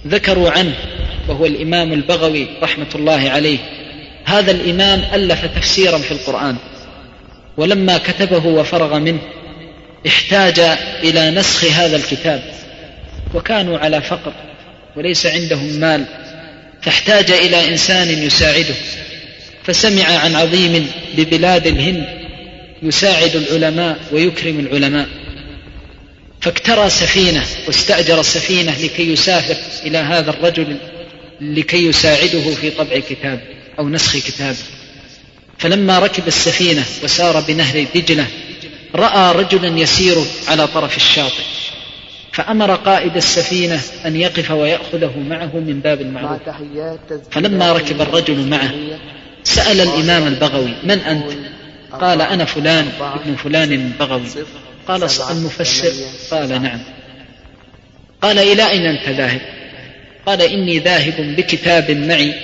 ذكروا 0.07 0.51
عنه 0.51 0.75
وهو 1.28 1.46
الإمام 1.46 1.92
البغوي 1.92 2.46
رحمة 2.62 2.86
الله 2.94 3.30
عليه. 3.30 3.58
هذا 4.24 4.50
الإمام 4.50 5.04
ألف 5.14 5.44
تفسيرا 5.44 5.98
في 5.98 6.12
القرآن 6.12 6.56
ولما 7.56 7.98
كتبه 7.98 8.46
وفرغ 8.46 8.98
منه 8.98 9.18
احتاج 10.06 10.60
إلى 11.02 11.30
نسخ 11.30 11.64
هذا 11.64 11.96
الكتاب. 11.96 12.42
وكانوا 13.34 13.78
على 13.78 14.02
فقر 14.02 14.32
وليس 14.96 15.26
عندهم 15.26 15.80
مال. 15.80 16.04
فاحتاج 16.82 17.30
إلى 17.30 17.68
إنسان 17.68 18.08
يساعده. 18.08 18.74
فسمع 19.64 20.04
عن 20.04 20.36
عظيم 20.36 20.86
ببلاد 21.16 21.66
الهند 21.66 22.06
يساعد 22.82 23.36
العلماء 23.36 23.98
ويكرم 24.12 24.58
العلماء. 24.58 25.08
فاكترى 26.40 26.90
سفينة 26.90 27.44
واستأجر 27.66 28.20
السفينه 28.20 28.72
لكي 28.82 29.12
يسافر 29.12 29.56
إلى 29.86 29.98
هذا 29.98 30.30
الرجل 30.30 30.76
لكي 31.40 31.87
يساعده 31.87 32.55
في 32.55 32.70
طبع 32.70 32.98
كتاب 32.98 33.40
أو 33.79 33.88
نسخ 33.88 34.16
كتاب. 34.16 34.57
فلما 35.59 35.98
ركب 35.98 36.27
السفينة 36.27 36.85
وسار 37.05 37.40
بنهر 37.40 37.87
دجلة 37.94 38.27
رأى 38.94 39.33
رجلا 39.33 39.79
يسير 39.79 40.16
على 40.48 40.66
طرف 40.66 40.96
الشاطئ. 40.96 41.42
فأمر 42.33 42.74
قائد 42.74 43.16
السفينة 43.16 43.81
أن 44.07 44.16
يقف 44.16 44.51
ويأخذه 44.51 45.18
معه 45.29 45.57
من 45.57 45.81
باب 45.81 46.01
المعروف. 46.01 46.40
فلما 47.31 47.72
ركب 47.72 48.01
الرجل 48.01 48.48
معه 48.48 48.74
سأل 49.44 49.81
الإمام 49.81 50.27
البغوي 50.27 50.74
من 50.85 50.98
أنت؟ 50.98 51.33
قال 52.01 52.22
أنا 52.22 52.44
فلان 52.44 52.88
ابن 53.01 53.37
فلان 53.37 53.72
البغوي 53.72 54.29
قال 54.88 55.09
المفسر. 55.31 55.92
قال 56.31 56.62
نعم. 56.62 56.81
قال 58.22 58.38
إلى 58.38 58.70
أين 58.70 58.87
أنت 58.87 59.09
ذاهب؟ 59.09 59.40
قال 60.26 60.42
إني 60.42 60.78
ذاهب 60.78 61.37
بكتاب 61.37 61.90
معي 61.90 62.35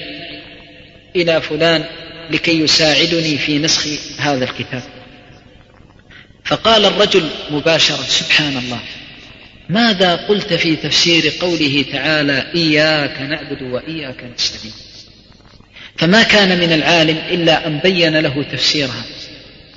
إلى 1.16 1.42
فلان 1.42 1.84
لكي 2.30 2.60
يساعدني 2.60 3.38
في 3.38 3.58
نسخ 3.58 3.86
هذا 4.18 4.44
الكتاب. 4.44 4.82
فقال 6.44 6.84
الرجل 6.84 7.28
مباشرة 7.50 8.02
سبحان 8.08 8.56
الله 8.56 8.80
ماذا 9.68 10.14
قلت 10.14 10.52
في 10.52 10.76
تفسير 10.76 11.32
قوله 11.40 11.84
تعالى 11.92 12.46
إياك 12.54 13.20
نعبد 13.20 13.62
وإياك 13.62 14.24
نستعين؟ 14.34 14.72
فما 15.96 16.22
كان 16.22 16.58
من 16.58 16.72
العالم 16.72 17.18
إلا 17.30 17.66
أن 17.66 17.78
بين 17.78 18.16
له 18.16 18.42
تفسيرها 18.52 19.04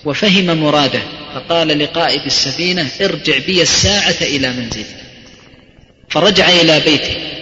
وفهم 0.05 0.45
مراده. 0.45 1.01
فقال 1.33 1.67
لقائد 1.67 2.21
السفينة 2.25 2.87
ارجع 3.01 3.37
بي 3.37 3.61
الساعة 3.61 4.15
إلى 4.21 4.53
منزلي 4.53 4.85
فرجع 6.09 6.49
إلى 6.49 6.79
بيته. 6.79 7.36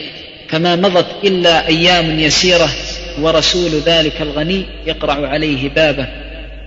فما 0.50 0.76
مضت 0.76 1.08
إلا 1.24 1.68
أيام 1.68 2.20
يسيرة 2.20 2.70
ورسول 3.20 3.72
ذلك 3.86 4.22
الغني 4.22 4.66
يقرع 4.88 5.28
عليه 5.28 5.70
بابه 5.70 6.08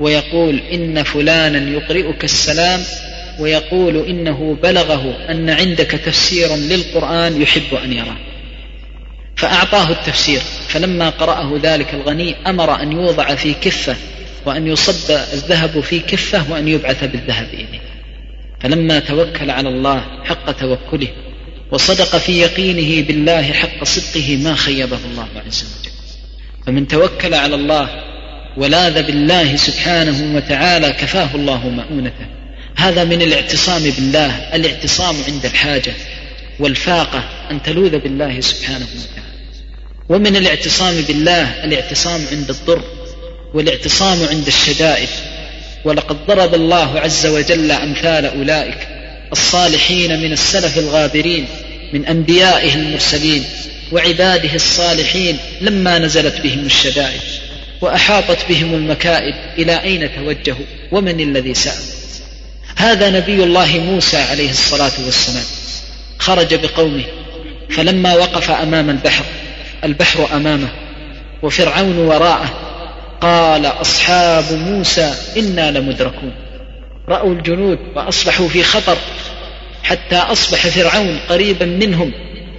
ويقول 0.00 0.60
إن 0.72 1.02
فلانا 1.02 1.70
يقرئك 1.70 2.24
السلام 2.24 2.80
ويقول 3.38 3.96
إنه 3.96 4.56
بلغه 4.62 5.16
أن 5.30 5.50
عندك 5.50 5.90
تفسيرا 5.90 6.56
للقرآن 6.56 7.42
يحب 7.42 7.74
أن 7.84 7.92
يراه 7.92 8.16
فأعطاه 9.36 9.90
التفسير 9.90 10.40
فلما 10.68 11.10
قرأه 11.10 11.60
ذلك 11.62 11.94
الغني 11.94 12.34
أمر 12.46 12.82
أن 12.82 12.92
يوضع 12.92 13.34
في 13.34 13.54
كفة 13.54 13.96
وأن 14.46 14.66
يصب 14.66 15.10
الذهب 15.32 15.80
في 15.80 16.00
كفة 16.00 16.52
وأن 16.52 16.68
يبعث 16.68 17.04
بالذهب 17.04 17.48
إليه 17.52 17.80
فلما 18.60 18.98
توكل 18.98 19.50
على 19.50 19.68
الله 19.68 20.04
حق 20.24 20.50
توكله 20.52 21.08
وصدق 21.72 22.16
في 22.16 22.40
يقينه 22.40 23.06
بالله 23.06 23.52
حق 23.52 23.84
صدقه 23.84 24.36
ما 24.36 24.54
خيبه 24.54 24.98
الله 25.10 25.28
عز 25.46 25.64
وجل. 25.64 25.90
فمن 26.66 26.88
توكل 26.88 27.34
على 27.34 27.54
الله 27.54 27.88
ولاذ 28.56 29.02
بالله 29.02 29.56
سبحانه 29.56 30.36
وتعالى 30.36 30.92
كفاه 30.92 31.28
الله 31.34 31.68
مؤونته. 31.68 32.26
هذا 32.76 33.04
من 33.04 33.22
الاعتصام 33.22 33.82
بالله 33.82 34.54
الاعتصام 34.54 35.16
عند 35.28 35.44
الحاجة 35.44 35.92
والفاقة 36.60 37.24
أن 37.50 37.62
تلوذ 37.62 37.98
بالله 37.98 38.40
سبحانه 38.40 38.86
وتعالى. 38.86 39.28
ومن 40.08 40.36
الاعتصام 40.36 41.00
بالله 41.00 41.64
الاعتصام 41.64 42.20
عند 42.32 42.50
الضر 42.50 42.82
والاعتصام 43.54 44.28
عند 44.28 44.46
الشدائد. 44.46 45.08
ولقد 45.84 46.26
ضرب 46.26 46.54
الله 46.54 47.00
عز 47.00 47.26
وجل 47.26 47.70
أمثال 47.70 48.26
أولئك 48.26 48.97
الصالحين 49.32 50.20
من 50.20 50.32
السلف 50.32 50.78
الغابرين 50.78 51.46
من 51.92 52.06
أنبيائه 52.06 52.74
المرسلين 52.74 53.44
وعباده 53.92 54.54
الصالحين 54.54 55.38
لما 55.60 55.98
نزلت 55.98 56.40
بهم 56.40 56.66
الشدائد 56.66 57.20
وأحاطت 57.80 58.38
بهم 58.48 58.74
المكائد 58.74 59.34
إلى 59.58 59.82
أين 59.82 60.10
توجهوا؟ 60.16 60.64
ومن 60.92 61.20
الذي 61.20 61.54
سأل؟ 61.54 61.82
هذا 62.76 63.10
نبي 63.10 63.44
الله 63.44 63.78
موسى 63.78 64.16
عليه 64.16 64.50
الصلاة 64.50 64.92
والسلام. 65.04 65.44
خرج 66.18 66.54
بقومه 66.54 67.04
فلما 67.70 68.14
وقف 68.14 68.50
أمام 68.50 68.90
البحر 68.90 69.24
البحر 69.84 70.28
أمامه 70.36 70.68
وفرعون 71.42 71.98
وراءه 71.98 72.54
قال 73.20 73.66
أصحاب 73.66 74.52
موسى 74.52 75.14
إنا 75.36 75.70
لمدركون. 75.70 76.32
رأوا 77.08 77.34
الجنود 77.34 77.78
وأصبحوا 77.94 78.48
في 78.48 78.62
خطر 78.62 78.98
حتى 79.82 80.16
أصبح 80.16 80.68
فرعون 80.68 81.18
قريبا 81.28 81.66
منهم. 81.66 82.12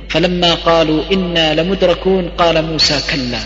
فلما 0.10 0.54
قالوا 0.54 1.04
إنا 1.14 1.62
لمدركون 1.62 2.30
قال 2.30 2.66
موسى 2.66 3.00
كلا 3.12 3.40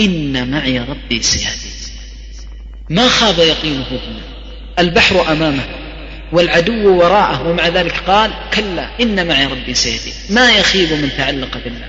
إن 0.00 0.50
معي 0.50 0.78
ربي 0.78 1.22
سيهدي. 1.22 1.70
ما 2.90 3.08
خاب 3.08 3.38
يقينه 3.38 3.84
بالله 3.90 4.22
البحر 4.78 5.32
أمامه 5.32 5.64
والعدو 6.32 6.98
وراءه. 6.98 7.48
ومع 7.48 7.68
ذلك 7.68 7.94
قال 8.06 8.30
كلا 8.54 8.88
إن 9.00 9.26
معي 9.26 9.46
ربي 9.46 9.74
سيهدي. 9.74 10.12
ما 10.30 10.52
يخيب 10.52 10.92
من 10.92 11.10
تعلق 11.18 11.58
بالله. 11.64 11.88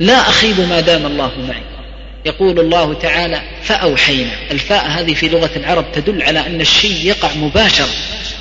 لا 0.00 0.28
أخيب 0.28 0.60
ما 0.60 0.80
دام 0.80 1.06
الله 1.06 1.32
معي. 1.48 1.77
يقول 2.26 2.60
الله 2.60 2.94
تعالى 2.94 3.42
فأوحينا. 3.62 4.30
الفاء 4.50 4.86
هذه 4.86 5.14
في 5.14 5.28
لغة 5.28 5.50
العرب 5.56 5.92
تدل 5.92 6.22
على 6.22 6.46
أن 6.46 6.60
الشيء 6.60 7.06
يقع 7.06 7.34
مباشرة 7.34 7.88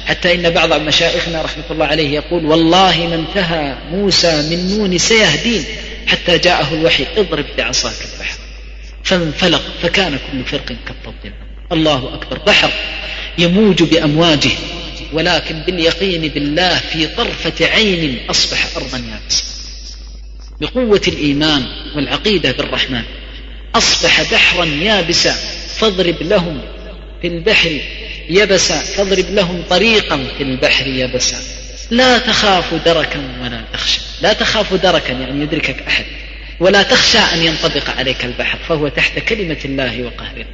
حتى 0.06 0.34
إن 0.34 0.50
بعض 0.50 0.74
مشايخنا 0.74 1.42
رحمة 1.42 1.64
الله 1.72 1.86
عليه 1.86 2.10
يقول 2.10 2.46
والله 2.46 3.08
ما 3.08 3.16
انتهى 3.16 3.76
موسى 3.92 4.50
من 4.50 4.78
نون 4.78 4.98
سيهدين 4.98 5.66
حتى 6.08 6.38
جاءه 6.38 6.74
الوحي 6.74 7.06
اضرب 7.18 7.46
بعصاك 7.58 7.94
البحر. 8.14 8.38
فانفلق 9.04 9.62
فكان 9.82 10.20
كل 10.32 10.44
فرق 10.46 10.66
كالطود 10.66 11.34
الله 11.72 12.14
أكبر. 12.14 12.38
بحر 12.48 12.70
يموج 13.38 13.84
بأمواجه 13.84 14.52
ولكن 15.14 15.60
باليقين 15.60 16.22
بالله 16.22 16.78
في 16.80 17.08
طرفة 17.08 17.66
عين 17.66 18.20
أصبح 18.30 18.68
أرضا 18.76 18.98
يابسة. 18.98 19.44
بقوة 20.62 21.02
الإيمان 21.08 21.66
والعقيدة 21.96 22.52
بالرحمن 22.52 23.04
أصبح 23.76 24.32
بحرا 24.32 24.66
يابسا 24.66 25.36
فاضرب 25.78 26.16
لهم 26.22 26.62
في 27.22 27.28
البحر 27.28 27.80
يبسا 28.30 28.80
فاضرب 28.80 29.26
لهم 29.30 29.64
طريقا 29.70 30.24
في 30.38 30.44
البحر 30.44 30.88
يبسا. 30.88 31.38
لا 31.92 32.18
تخاف 32.18 32.74
دركا 32.74 33.20
ولا 33.44 33.64
تخشى. 33.74 34.00
لا 34.22 34.34
تخاف 34.34 34.74
دركا 34.74 35.12
يعني 35.12 35.44
يدركك 35.44 35.82
أحد. 35.88 36.06
ولا 36.60 36.84
تخشى 36.84 37.18
أن 37.18 37.44
ينطبق 37.44 37.90
عليك 37.90 38.26
البحر 38.26 38.60
فهو 38.70 38.88
تحت 38.88 39.20
كلمة 39.20 39.58
الله 39.66 40.04
وقهره. 40.04 40.46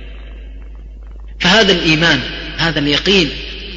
فهذا 1.40 1.72
الإيمان 1.72 2.20
هذا 2.58 2.80
اليقين 2.80 3.30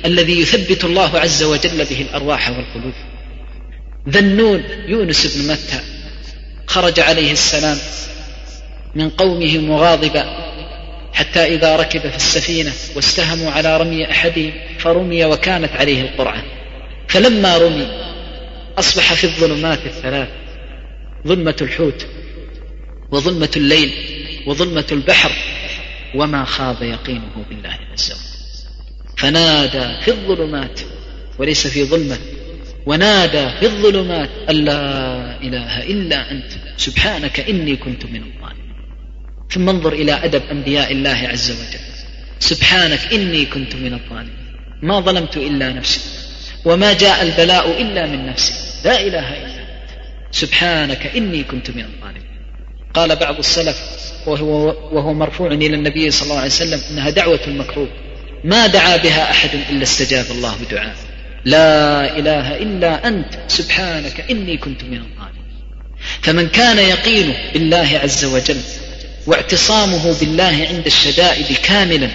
الذي 0.05 0.41
يثبت 0.41 0.85
الله 0.85 1.19
عز 1.19 1.43
وجل 1.43 1.85
به 1.85 2.01
الأرواح 2.01 2.51
والقلوب. 2.51 2.95
ذنون 4.09 4.65
يونس 4.89 5.37
بن 5.37 5.53
متى 5.53 5.81
خرج 6.67 7.01
عليه 7.01 7.33
السلام 7.33 7.79
من 8.97 9.11
قومه 9.11 9.59
مغاضبا 9.59 10.25
حتى 11.13 11.45
إذا 11.45 11.77
ركب 11.77 12.01
في 12.01 12.17
السفينة 12.17 12.73
واستهموا 12.97 13.51
على 13.51 13.77
رمي 13.77 14.11
أحدهم 14.11 14.53
فرمي 14.79 15.25
وكانت 15.25 15.73
عليه 15.73 16.03
القرعة. 16.03 16.43
فلما 17.09 17.59
رمي 17.59 17.87
أصبح 18.79 19.15
في 19.15 19.25
الظلمات 19.25 19.87
الثلاث 19.87 20.29
ظلمة 21.27 21.57
الحوت 21.61 22.07
وظلمة 23.11 23.51
الليل 23.57 23.93
وظلمة 24.47 24.87
البحر 24.93 25.33
وما 26.15 26.45
خاب 26.45 26.83
يقينه 26.83 27.45
بالله 27.49 27.79
عز 27.93 28.13
وجل. 28.13 28.37
فنادى 29.17 30.05
في 30.05 30.11
الظلمات 30.11 30.81
وليس 31.39 31.67
في 31.67 31.85
ظلمة 31.85 32.19
ونادى 32.87 33.49
في 33.61 33.67
الظلمات 33.67 34.31
أن 34.51 34.65
لا 34.65 34.81
إله 35.43 35.83
إلا 35.83 36.31
أنت 36.31 36.53
سبحانك 36.77 37.41
إني 37.41 37.77
كنت 37.77 38.07
من 38.07 38.23
ثم 39.51 39.69
انظر 39.69 39.93
إلى 39.93 40.13
أدب 40.13 40.43
أنبياء 40.51 40.93
الله 40.93 41.29
عز 41.29 41.51
وجل. 41.51 41.81
سبحانك 42.39 43.13
إني 43.13 43.45
كنت 43.45 43.77
من 43.77 43.95
الظالمين. 43.95 44.47
ما 44.83 45.01
ظلمت 45.01 45.37
إلا 45.37 45.73
نفسي 45.73 46.01
وما 46.65 46.93
جاء 46.93 47.23
البلاء 47.23 47.83
إلا 47.83 48.07
من 48.07 48.27
نفسي. 48.27 48.53
لا 48.85 49.01
إله 49.01 49.29
إلا 49.29 49.61
أنت. 49.61 49.67
سبحانك 50.31 51.07
إني 51.07 51.45
كنت 51.45 51.71
من 51.71 51.85
الظالمين. 51.85 52.27
قال 52.95 53.17
بعض 53.17 53.39
السلف 53.39 53.79
وهو, 54.27 54.67
وهو 54.93 55.15
مرفوع 55.15 55.49
إلى 55.53 55.75
النبي 55.75 56.11
صلى 56.11 56.23
الله 56.23 56.37
عليه 56.37 56.47
وسلم 56.47 56.81
إنها 56.91 57.11
دعوة 57.11 57.41
المكروه. 57.47 57.89
ما 58.45 58.67
دعا 58.67 58.97
بها 58.97 59.31
أحد 59.31 59.51
إلا 59.71 59.83
استجاب 59.83 60.25
الله 60.31 60.57
دعاء 60.71 60.97
لا 61.45 62.19
إله 62.19 62.57
إلا 62.57 63.09
أنت. 63.09 63.35
سبحانك 63.49 64.31
إني 64.31 64.57
كنت 64.57 64.85
من 64.85 64.97
الظالمين. 64.97 65.47
فمن 66.23 66.49
كان 66.49 66.79
يقينه 66.79 67.53
بالله 67.53 68.01
عز 68.03 68.25
وجل 68.25 68.61
واعتصامه 69.27 70.19
بالله 70.21 70.67
عند 70.71 70.87
الشدائد 70.87 71.57
كاملا 71.63 72.09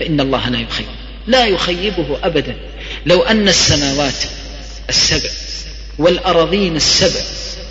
فإن 0.00 0.20
الله 0.20 0.48
لا 0.48 0.60
يخيب 0.60 0.86
لا 1.26 1.46
يخيبه 1.46 2.18
أبدا. 2.22 2.56
لو 3.06 3.22
أن 3.22 3.48
السماوات 3.48 4.24
السبع 4.88 5.30
والأراضين 5.98 6.76
السبع 6.76 7.20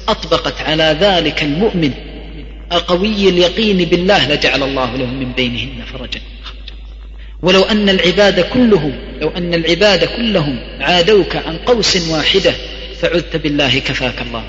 أطبقت 0.07 0.61
على 0.61 0.97
ذلك 0.99 1.43
المؤمن 1.43 1.91
القوي 2.71 3.29
اليقين 3.29 3.77
بالله 3.77 4.29
لجعل 4.31 4.63
الله 4.63 4.95
له 4.95 5.05
من 5.05 5.31
بينهن 5.31 5.85
فرجا. 5.93 6.21
ولو 7.41 7.61
أن 7.63 7.89
العباد 7.89 8.39
كلهم 8.39 8.93
لو 9.21 9.29
أن 9.29 9.53
العباد 9.53 10.05
كلهم 10.05 10.59
عادوك 10.79 11.35
عن 11.35 11.57
قوس 11.57 11.97
واحدة 11.97 12.53
فعذت 13.01 13.35
بالله 13.35 13.79
كفاك 13.79 14.21
الله. 14.21 14.43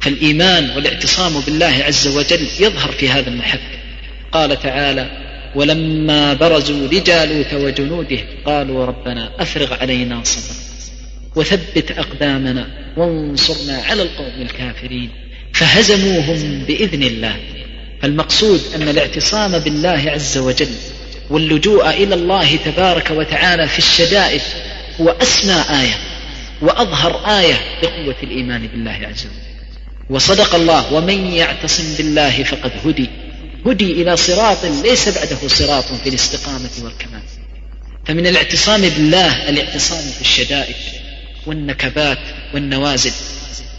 فالإيمان 0.00 0.70
والاعتصام 0.70 1.40
بالله 1.40 1.82
عز 1.86 2.08
وجل 2.08 2.48
يظهر 2.60 2.92
في 2.92 3.08
هذا 3.08 3.28
المحك. 3.30 3.60
قال 4.32 4.60
تعالى 4.60 5.10
ولما 5.54 6.34
برزوا 6.34 6.88
لجالوت 6.88 7.54
وجنوده 7.54 8.18
قالوا 8.44 8.86
ربنا 8.86 9.30
أفرغ 9.38 9.74
علينا 9.74 10.24
صبرا 10.24 10.58
وثبت 11.36 11.90
أقدامنا 11.90 12.66
وانصرنا 12.96 13.82
على 13.82 14.02
القوم 14.02 14.42
الكافرين 14.42 15.10
فهزموهم 15.54 16.64
بإذن 16.68 17.02
الله. 17.02 17.36
فالمقصود 18.02 18.60
أن 18.74 18.88
الاعتصام 18.88 19.58
بالله 19.58 20.10
عز 20.10 20.38
وجل 20.38 20.70
واللجوء 21.30 21.90
إلى 21.90 22.14
الله 22.14 22.56
تبارك 22.56 23.10
وتعالى 23.10 23.68
في 23.68 23.78
الشدائد 23.78 24.40
هو 25.00 25.08
أسمى 25.08 25.64
آية 25.80 25.94
وأظهر 26.62 27.38
آية 27.40 27.54
لقوة 27.82 28.16
الإيمان 28.22 28.66
بالله 28.66 28.90
عز 28.90 29.26
وجل. 29.26 29.47
وصدق 30.10 30.54
الله 30.54 30.92
ومن 30.92 31.26
يعتصم 31.26 31.94
بالله 31.98 32.44
فقد 32.44 32.72
هدي. 32.84 33.10
هدي 33.66 33.92
إلى 33.92 34.16
صراط 34.16 34.64
ليس 34.64 35.08
بعده 35.08 35.48
صراط 35.48 35.84
في 35.84 36.08
الاستقامة 36.08 36.70
والكمال. 36.84 37.22
فمن 38.06 38.26
الاعتصام 38.26 38.80
بالله 38.80 39.48
الاعتصام 39.48 40.00
في 40.00 40.20
الشدائد 40.20 40.76
والنكبات 41.46 42.18
والنوازل 42.54 43.12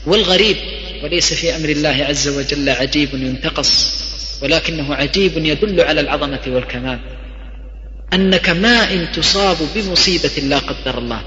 والغريب 0.06 0.58
وليس 1.04 1.34
في 1.34 1.56
أمر 1.56 1.70
الله 1.70 2.06
عز 2.10 2.28
وجل 2.28 2.70
عجيب 2.70 3.10
ينتقص 3.14 4.00
ولكنه 4.42 4.96
عجيب 4.96 5.46
يدل 5.46 5.82
على 5.82 6.02
العظمة 6.02 6.42
والكمال. 6.48 7.00
أنك 8.14 8.50
ما 8.50 8.94
إن 8.94 9.12
تصاب 9.12 9.58
بمصيبة 9.76 10.42
لا 10.44 10.58
قدر 10.58 10.98
الله 10.98 11.22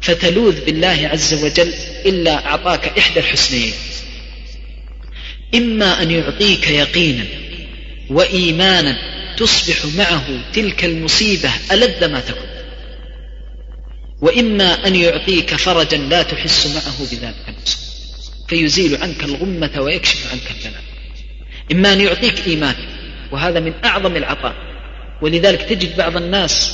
فتلوذ 0.00 0.64
بالله 0.64 1.08
عز 1.12 1.34
وجل 1.34 1.72
إلا 2.06 2.46
أعطاك 2.46 2.98
إحدى 2.98 3.20
الحسنيين 3.20 3.72
إما 5.54 6.02
أن 6.02 6.10
يعطيك 6.10 6.70
يقينا 6.70 7.24
وإيمانا 8.10 9.14
تصبح 9.36 9.84
معه 9.96 10.24
تلك 10.52 10.84
المصيبة 10.84 11.50
ألذ 11.72 12.06
ما 12.06 12.20
تكون. 12.20 12.46
وإما 14.20 14.86
أن 14.86 14.96
يعطيك 14.96 15.54
فرجا 15.54 15.96
لا 15.96 16.22
تحس 16.22 16.66
معه 16.66 16.98
بذلك 16.98 17.48
المصيبة 17.48 17.84
فيزيل 18.48 18.96
عنك 19.02 19.24
الغمة 19.24 19.70
ويكشف 19.80 20.32
عنك 20.32 20.50
البلاء 20.50 20.82
إما 21.72 21.92
أن 21.92 22.00
يعطيك 22.00 22.46
إيمان 22.46 22.74
وهذا 23.32 23.60
من 23.60 23.72
أعظم 23.84 24.16
العطاء. 24.16 24.54
ولذلك 25.22 25.62
تجد 25.62 25.96
بعض 25.96 26.16
الناس 26.16 26.72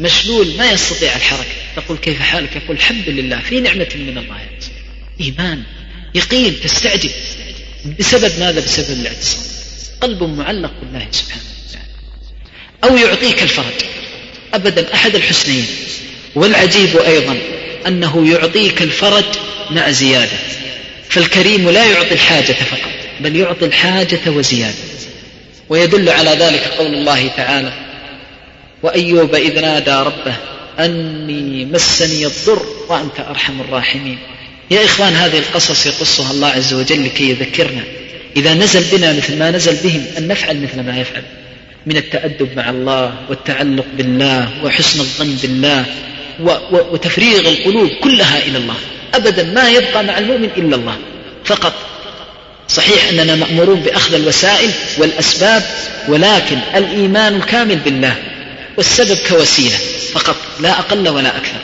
مشلول 0.00 0.56
ما 0.56 0.72
يستطيع 0.72 1.16
الحركة. 1.16 1.50
تقول 1.76 1.98
كيف 1.98 2.20
حالك؟ 2.22 2.56
يقول 2.56 2.76
الحمد 2.76 3.08
لله 3.08 3.40
في 3.40 3.60
نعمة 3.60 3.88
من 3.94 4.18
الله. 4.18 4.40
إيمان 5.20 5.62
يقين 6.14 6.60
تستعجب 6.60 7.10
بسبب 7.98 8.32
ماذا؟ 8.40 8.60
بسبب 8.60 8.90
الاعتصام. 9.00 9.42
قلب 10.00 10.22
معلق 10.22 10.72
بالله 10.82 11.06
سبحانه 11.12 11.42
وتعالى. 11.68 11.88
أو 12.84 12.96
يعطيك 12.96 13.42
الفرج. 13.42 13.84
أبدا 14.54 14.94
أحد 14.94 15.14
الحسنين 15.14 15.66
والعجيب 16.34 16.96
أيضا 16.96 17.38
أنه 17.86 18.30
يعطيك 18.30 18.82
الفرج 18.82 19.24
مع 19.70 19.90
زيادة. 19.90 20.38
فالكريم 21.08 21.70
لا 21.70 21.84
يعطي 21.84 22.14
الحاجة 22.14 22.52
فقط 22.52 22.90
بل 23.20 23.36
يعطي 23.36 23.64
الحاجة 23.64 24.20
وزيادة. 24.26 24.74
ويدل 25.68 26.08
على 26.08 26.30
ذلك 26.30 26.62
قول 26.78 26.94
الله 26.94 27.28
تعالى 27.28 27.72
وأيوب 28.82 29.34
إذ 29.34 29.60
نادى 29.60 29.90
ربه 29.90 30.36
أني 30.78 31.64
مسني 31.64 32.26
الضر 32.26 32.66
وأنت 32.88 33.20
أرحم 33.20 33.60
الراحمين. 33.60 34.18
يا 34.70 34.84
إخوان 34.84 35.12
هذه 35.12 35.38
القصص 35.38 35.86
يقصها 35.86 36.30
الله 36.30 36.48
عز 36.48 36.74
وجل 36.74 37.04
لكي 37.04 37.30
يذكرنا. 37.30 37.82
إذا 38.36 38.54
نزل 38.54 38.98
بنا 38.98 39.12
مثل 39.12 39.38
ما 39.38 39.50
نزل 39.50 39.76
بهم 39.76 40.04
أن 40.18 40.28
نفعل 40.28 40.62
مثل 40.62 40.82
ما 40.82 41.00
يفعل. 41.00 41.22
من 41.86 41.96
التأدب 41.96 42.48
مع 42.56 42.70
الله 42.70 43.14
والتعلق 43.28 43.84
بالله 43.96 44.48
وحسن 44.64 45.00
الظن 45.00 45.36
بالله 45.42 45.84
وتفريغ 46.70 47.48
القلوب 47.48 47.90
كلها 48.02 48.38
إلى 48.38 48.58
الله. 48.58 48.74
أبدا 49.14 49.42
ما 49.42 49.70
يبقى 49.70 50.04
مع 50.04 50.18
المؤمن 50.18 50.50
إلا 50.56 50.76
الله. 50.76 50.96
فقط 51.44 51.72
صحيح 52.68 53.08
أننا 53.08 53.34
مأمورون 53.34 53.80
بأخذ 53.80 54.14
الوسائل 54.14 54.70
والأسباب 54.98 55.62
ولكن 56.08 56.58
الإيمان 56.74 57.36
الكامل 57.36 57.76
بالله 57.76 58.14
والسبب 58.76 59.18
كوسيلة. 59.28 59.76
فقط 60.12 60.36
لا 60.60 60.78
أقل 60.78 61.08
ولا 61.08 61.36
أكثر. 61.36 61.60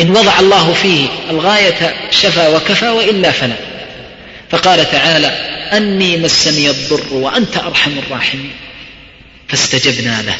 إن 0.00 0.10
وضع 0.10 0.40
الله 0.40 0.72
فيه 0.72 1.08
الغاية 1.30 1.94
شفى 2.10 2.48
وكفى 2.48 2.88
وإلا 2.88 3.30
فلا 3.30 3.54
فقال 4.50 4.90
تعالى 4.90 5.26
أني 5.72 6.16
مسني 6.16 6.70
الضر 6.70 7.14
وأنت 7.14 7.56
أرحم 7.56 7.90
الراحمين. 7.98 8.52
فاستجبنا 9.48 10.22
له. 10.22 10.36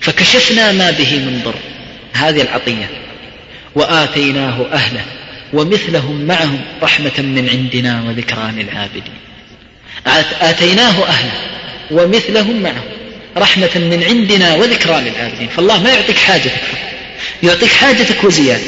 فكشفنا 0.00 0.72
ما 0.72 0.90
به 0.90 1.16
من 1.16 1.42
ضر. 1.44 1.54
هذه 2.12 2.42
العطية. 2.42 2.90
وآتيناه 3.74 4.66
أهله 4.72 5.04
ومثلهم 5.52 6.24
معهم 6.24 6.60
رحمة 6.82 7.18
من 7.18 7.48
عندنا 7.50 8.02
وذكرى 8.08 8.50
للعابدين. 8.56 9.18
آتيناه 10.40 11.04
أهله 11.04 11.32
ومثلهم 11.90 12.62
معهم 12.62 12.88
رحمة 13.36 13.70
من 13.76 14.04
عندنا 14.08 14.54
وذكرى 14.54 15.00
للعابدين. 15.00 15.48
فالله 15.48 15.82
ما 15.82 15.90
يعطيك 15.90 16.16
حاجتك 16.16 16.50
فقط 16.50 16.97
يعطيك 17.42 17.68
حاجتك 17.68 18.24
وزيادة. 18.24 18.62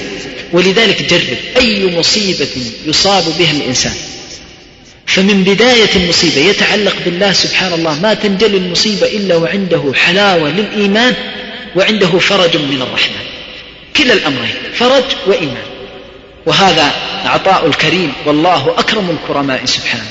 ولذلك 0.53 1.03
جرب. 1.03 1.39
أي 1.57 1.99
مصيبة 1.99 2.49
يصاب 2.87 3.25
بها 3.39 3.51
الإنسان. 3.51 3.95
فمن 5.07 5.45
بداية 5.45 5.97
المصيبة 5.97 6.37
يتعلق 6.37 6.97
بالله 7.05 7.33
سبحان 7.33 7.73
الله 7.73 8.01
ما 8.01 8.15
تنجلي 8.15 8.57
المصيبة 8.57 9.07
إلا 9.07 9.37
وعنده 9.37 9.93
حلاوة 9.95 10.51
للإيمان 10.51 11.15
وعنده 11.77 12.19
فرج 12.19 12.57
من 12.57 12.83
الرحمن 12.83 13.27
كلا 13.97 14.13
الأمرين 14.13 14.55
فرج 14.75 15.05
وإيمان. 15.27 15.65
وهذا 16.47 16.93
عطاء 17.25 17.67
الكريم 17.67 18.13
والله 18.27 18.75
أكرم 18.79 19.11
الكرماء 19.11 19.65
سبحانه. 19.65 20.07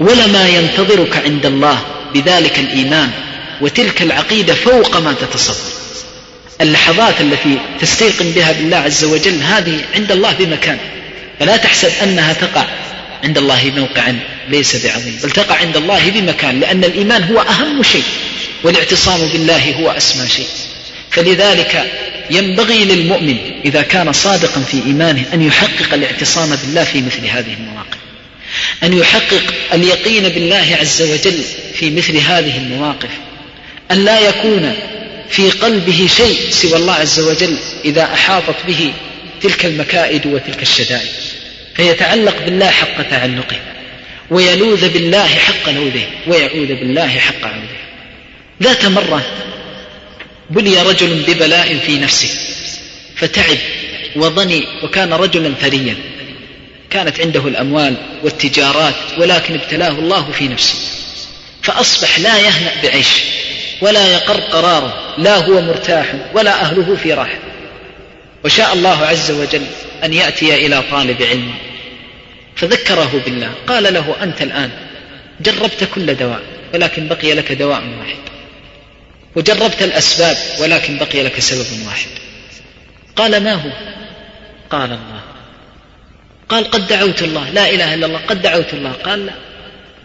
ولما 0.00 0.48
ينتظرك 0.48 1.16
عند 1.16 1.46
الله 1.46 1.78
بذلك 2.14 2.58
الإيمان 2.58 3.10
وتلك 3.60 4.02
العقيدة 4.02 4.54
فوق 4.54 4.96
ما 4.96 5.12
تتصور 5.12 5.75
اللحظات 6.60 7.20
التي 7.20 7.58
تستيقن 7.80 8.30
بها 8.30 8.52
بالله 8.52 8.76
عز 8.76 9.04
وجل 9.04 9.42
هذه 9.42 9.80
عند 9.94 10.12
الله 10.12 10.32
بمكان. 10.32 10.78
فلا 11.40 11.56
تحسب 11.56 11.90
أنها 12.02 12.32
تقع 12.32 12.64
عند 13.24 13.38
الله 13.38 13.72
موقعا 13.76 14.18
ليس 14.48 14.86
بعظيم. 14.86 15.18
بل 15.22 15.30
تقع 15.30 15.56
عند 15.56 15.76
الله 15.76 16.10
بمكان 16.10 16.60
لأن 16.60 16.84
الإيمان 16.84 17.22
هو 17.22 17.40
أهم 17.40 17.82
شيء 17.82 18.04
والاعتصام 18.62 19.28
بالله 19.28 19.74
هو 19.74 19.90
أسمى 19.90 20.28
شيء. 20.28 20.48
فلذلك 21.10 21.92
ينبغي 22.30 22.84
للمؤمن 22.84 23.36
إذا 23.64 23.82
كان 23.82 24.12
صادقا 24.12 24.60
في 24.60 24.82
إيمانه 24.86 25.24
أن 25.34 25.42
يحقق 25.42 25.94
الاعتصام 25.94 26.56
بالله 26.56 26.84
في 26.84 27.00
مثل 27.00 27.26
هذه 27.26 27.54
المواقف 27.60 27.98
أن 28.82 28.92
يحقق 28.92 29.54
اليقين 29.72 30.28
بالله 30.28 30.76
عز 30.80 31.02
وجل 31.02 31.42
في 31.74 31.90
مثل 31.90 32.16
هذه 32.16 32.56
المواقف. 32.56 33.08
أن 33.90 34.04
لا 34.04 34.20
يكون 34.20 34.74
في 35.30 35.50
قلبه 35.50 36.08
شيء 36.16 36.50
سوى 36.50 36.76
الله 36.76 36.94
عز 36.94 37.20
وجل 37.20 37.56
إذا 37.84 38.04
أحاطت 38.04 38.66
به 38.66 38.92
تلك 39.42 39.66
المكائد 39.66 40.26
وتلك 40.26 40.62
الشدائد. 40.62 41.08
فيتعلق 41.76 42.44
بالله 42.44 42.70
حق 42.70 43.02
تعلقه 43.02 43.56
ويلوذ 44.30 44.88
بالله 44.88 45.26
حق 45.26 45.68
لوذه 45.68 46.06
ويعوذ 46.26 46.66
بالله 46.66 47.08
حق 47.08 47.44
عوذه 47.44 47.76
ذات 48.62 48.86
مرة 48.86 49.26
بلي 50.50 50.82
رجل 50.82 51.14
ببلاء 51.28 51.78
في 51.78 51.98
نفسه 51.98 52.28
فتعب 53.16 53.56
وضني 54.16 54.64
وكان 54.82 55.12
رجلا 55.12 55.54
ثريا. 55.60 55.96
كانت 56.90 57.20
عنده 57.20 57.40
الأموال 57.40 57.96
والتجارات 58.22 58.94
ولكن 59.18 59.54
ابتلاه 59.54 59.88
الله 59.88 60.30
في 60.38 60.48
نفسه. 60.48 60.74
فأصبح 61.62 62.18
لا 62.18 62.38
يهنأ 62.38 62.72
بعيش 62.82 63.08
ولا 63.80 64.12
يقر 64.12 64.40
قراره. 64.40 65.05
لا 65.18 65.36
هو 65.36 65.60
مرتاح 65.60 66.14
ولا 66.34 66.60
أهله 66.60 66.96
في 66.96 67.12
راحة 67.12 67.38
وشاء 68.44 68.72
الله 68.72 69.06
عز 69.06 69.30
وجل 69.30 69.62
أن 70.04 70.12
يأتي 70.12 70.66
إلى 70.66 70.82
طالب 70.90 71.22
علم. 71.22 71.54
فذكره 72.56 73.22
بالله. 73.24 73.52
قال 73.66 73.94
له 73.94 74.16
أنت 74.22 74.42
الآن 74.42 74.70
جربت 75.40 75.88
كل 75.94 76.14
دواء 76.14 76.42
ولكن 76.74 77.08
بقي 77.08 77.34
لك 77.34 77.52
دواء 77.52 77.82
واحد. 77.98 78.16
وجربت 79.36 79.82
الأسباب 79.82 80.36
ولكن 80.60 80.98
بقي 80.98 81.22
لك 81.22 81.40
سبب 81.40 81.86
واحد. 81.86 82.08
قال 83.16 83.44
ما 83.44 83.52
هو؟ 83.52 83.70
قال 84.70 84.90
الله. 84.90 85.20
قال 86.48 86.70
قد 86.70 86.86
دعوت 86.86 87.22
الله. 87.22 87.50
لا 87.50 87.70
إله 87.70 87.94
إلا 87.94 88.06
الله 88.06 88.18
قد 88.18 88.42
دعوت 88.42 88.74
الله. 88.74 88.92
قال 88.92 89.26
لا. 89.26 89.32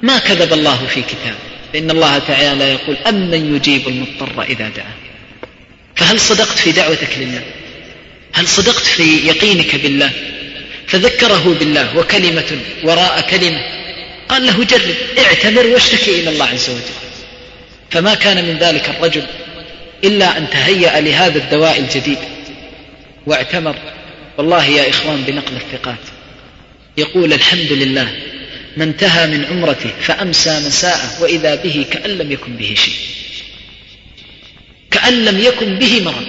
ما 0.01 0.19
كذب 0.19 0.53
الله 0.53 0.85
في 0.87 1.01
كتابه 1.01 1.50
فإن 1.73 1.91
الله 1.91 2.19
تعالى 2.19 2.63
يقول 2.63 2.97
أمن 2.97 3.55
يجيب 3.55 3.87
المضطر 3.87 4.43
إذا 4.43 4.69
دعاه 4.69 4.95
فهل 5.95 6.19
صدقت 6.19 6.57
في 6.57 6.71
دعوتك 6.71 7.17
لله؟ 7.17 7.41
هل 8.33 8.47
صدقت 8.47 8.85
في 8.85 9.27
يقينك 9.27 9.75
بالله؟ 9.75 10.11
فذكره 10.87 11.55
بالله 11.59 11.97
وكلمة 11.97 12.57
وراء 12.83 13.21
كلمة. 13.21 13.59
قال 14.29 14.45
له 14.45 14.63
جرب 14.63 14.95
اعتمر 15.19 15.67
واشتكي 15.67 16.19
إلى 16.19 16.29
الله 16.29 16.45
عز 16.45 16.69
وجل. 16.69 16.81
فما 17.91 18.15
كان 18.15 18.45
من 18.45 18.57
ذلك 18.57 18.89
الرجل 18.89 19.23
إلا 20.03 20.37
أن 20.37 20.49
تهيأ 20.49 21.01
لهذا 21.01 21.37
الدواء 21.37 21.79
الجديد. 21.79 22.17
واعتمر 23.25 23.75
والله 24.37 24.65
يا 24.65 24.89
إخوان 24.89 25.23
بنقل 25.27 25.55
الثقات. 25.55 25.99
يقول 26.97 27.33
الحمد 27.33 27.71
لله 27.71 28.13
ما 28.77 28.83
انتهى 28.83 29.27
من 29.27 29.45
عمرته 29.45 29.89
فأمسى 30.01 30.59
مساءه 30.59 31.21
وإذا 31.21 31.55
به 31.55 31.85
كأن 31.91 32.09
لم 32.09 32.31
يكن 32.31 32.55
به 32.55 32.75
شيء. 32.77 32.93
كأن 34.91 35.25
لم 35.25 35.39
يكن 35.39 35.75
به 35.75 36.01
مرض. 36.01 36.27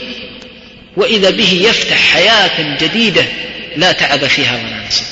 وإذا 0.96 1.30
به 1.30 1.52
يفتح 1.52 1.96
حياة 1.96 2.78
جديدة 2.78 3.24
لا 3.76 3.92
تعب 3.92 4.26
فيها 4.26 4.56
ولا 4.56 4.86
نصب 4.88 5.04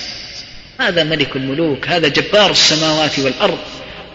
هذا 0.80 1.04
ملك 1.04 1.36
الملوك 1.36 1.88
هذا 1.88 2.08
جبار 2.08 2.50
السماوات 2.50 3.18
والأرض. 3.18 3.58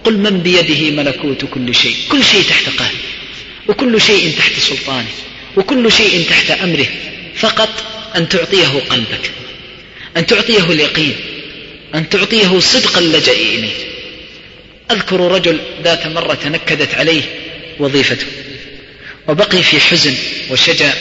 قل 0.03 0.17
من 0.17 0.39
بيده 0.39 1.03
ملكوت 1.03 1.45
كل 1.45 1.75
شيء. 1.75 1.95
كل 2.09 2.23
شيء 2.23 2.43
تحت 2.43 2.69
قهره. 2.69 2.99
وكل 3.67 4.01
شيء 4.01 4.37
تحت 4.37 4.59
سلطانه. 4.59 5.07
وكل 5.57 5.91
شيء 5.91 6.29
تحت 6.29 6.51
أمره. 6.51 6.87
فقط 7.35 7.83
أن 8.15 8.29
تعطيه 8.29 8.79
قلبك. 8.89 9.31
أن 10.17 10.25
تعطيه 10.25 10.71
اليقين. 10.71 11.15
أن 11.95 12.09
تعطيه 12.09 12.59
صدق 12.59 12.97
اللجأ 12.97 13.31
إليه 13.31 13.73
أذكر 14.91 15.19
رجل 15.19 15.59
ذات 15.83 16.07
مرة 16.07 16.33
تنكدت 16.33 16.95
عليه 16.95 17.21
وظيفته 17.79 18.25
وبقي 19.27 19.63
في 19.63 19.79
حزن 19.79 20.15
وشجع 20.49 20.93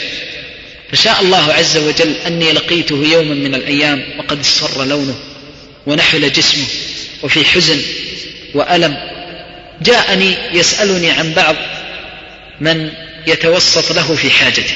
فشاء 0.92 1.22
الله 1.22 1.52
عز 1.52 1.76
وجل 1.76 2.14
أني 2.26 2.52
لقيته 2.52 2.96
يوما 3.12 3.34
من 3.34 3.54
الأيام 3.54 4.04
وقد 4.18 4.40
اصفر 4.40 4.84
لونه 4.84 5.14
ونحل 5.86 6.32
جسمه 6.32 6.66
وفي 7.22 7.44
حزن 7.44 7.80
وألم. 8.54 8.96
جاءني 9.82 10.34
يسألني 10.52 11.10
عن 11.10 11.32
بعض 11.32 11.56
من 12.60 12.90
يتوسط 13.26 13.92
له 13.92 14.14
في 14.14 14.30
حاجته 14.30 14.74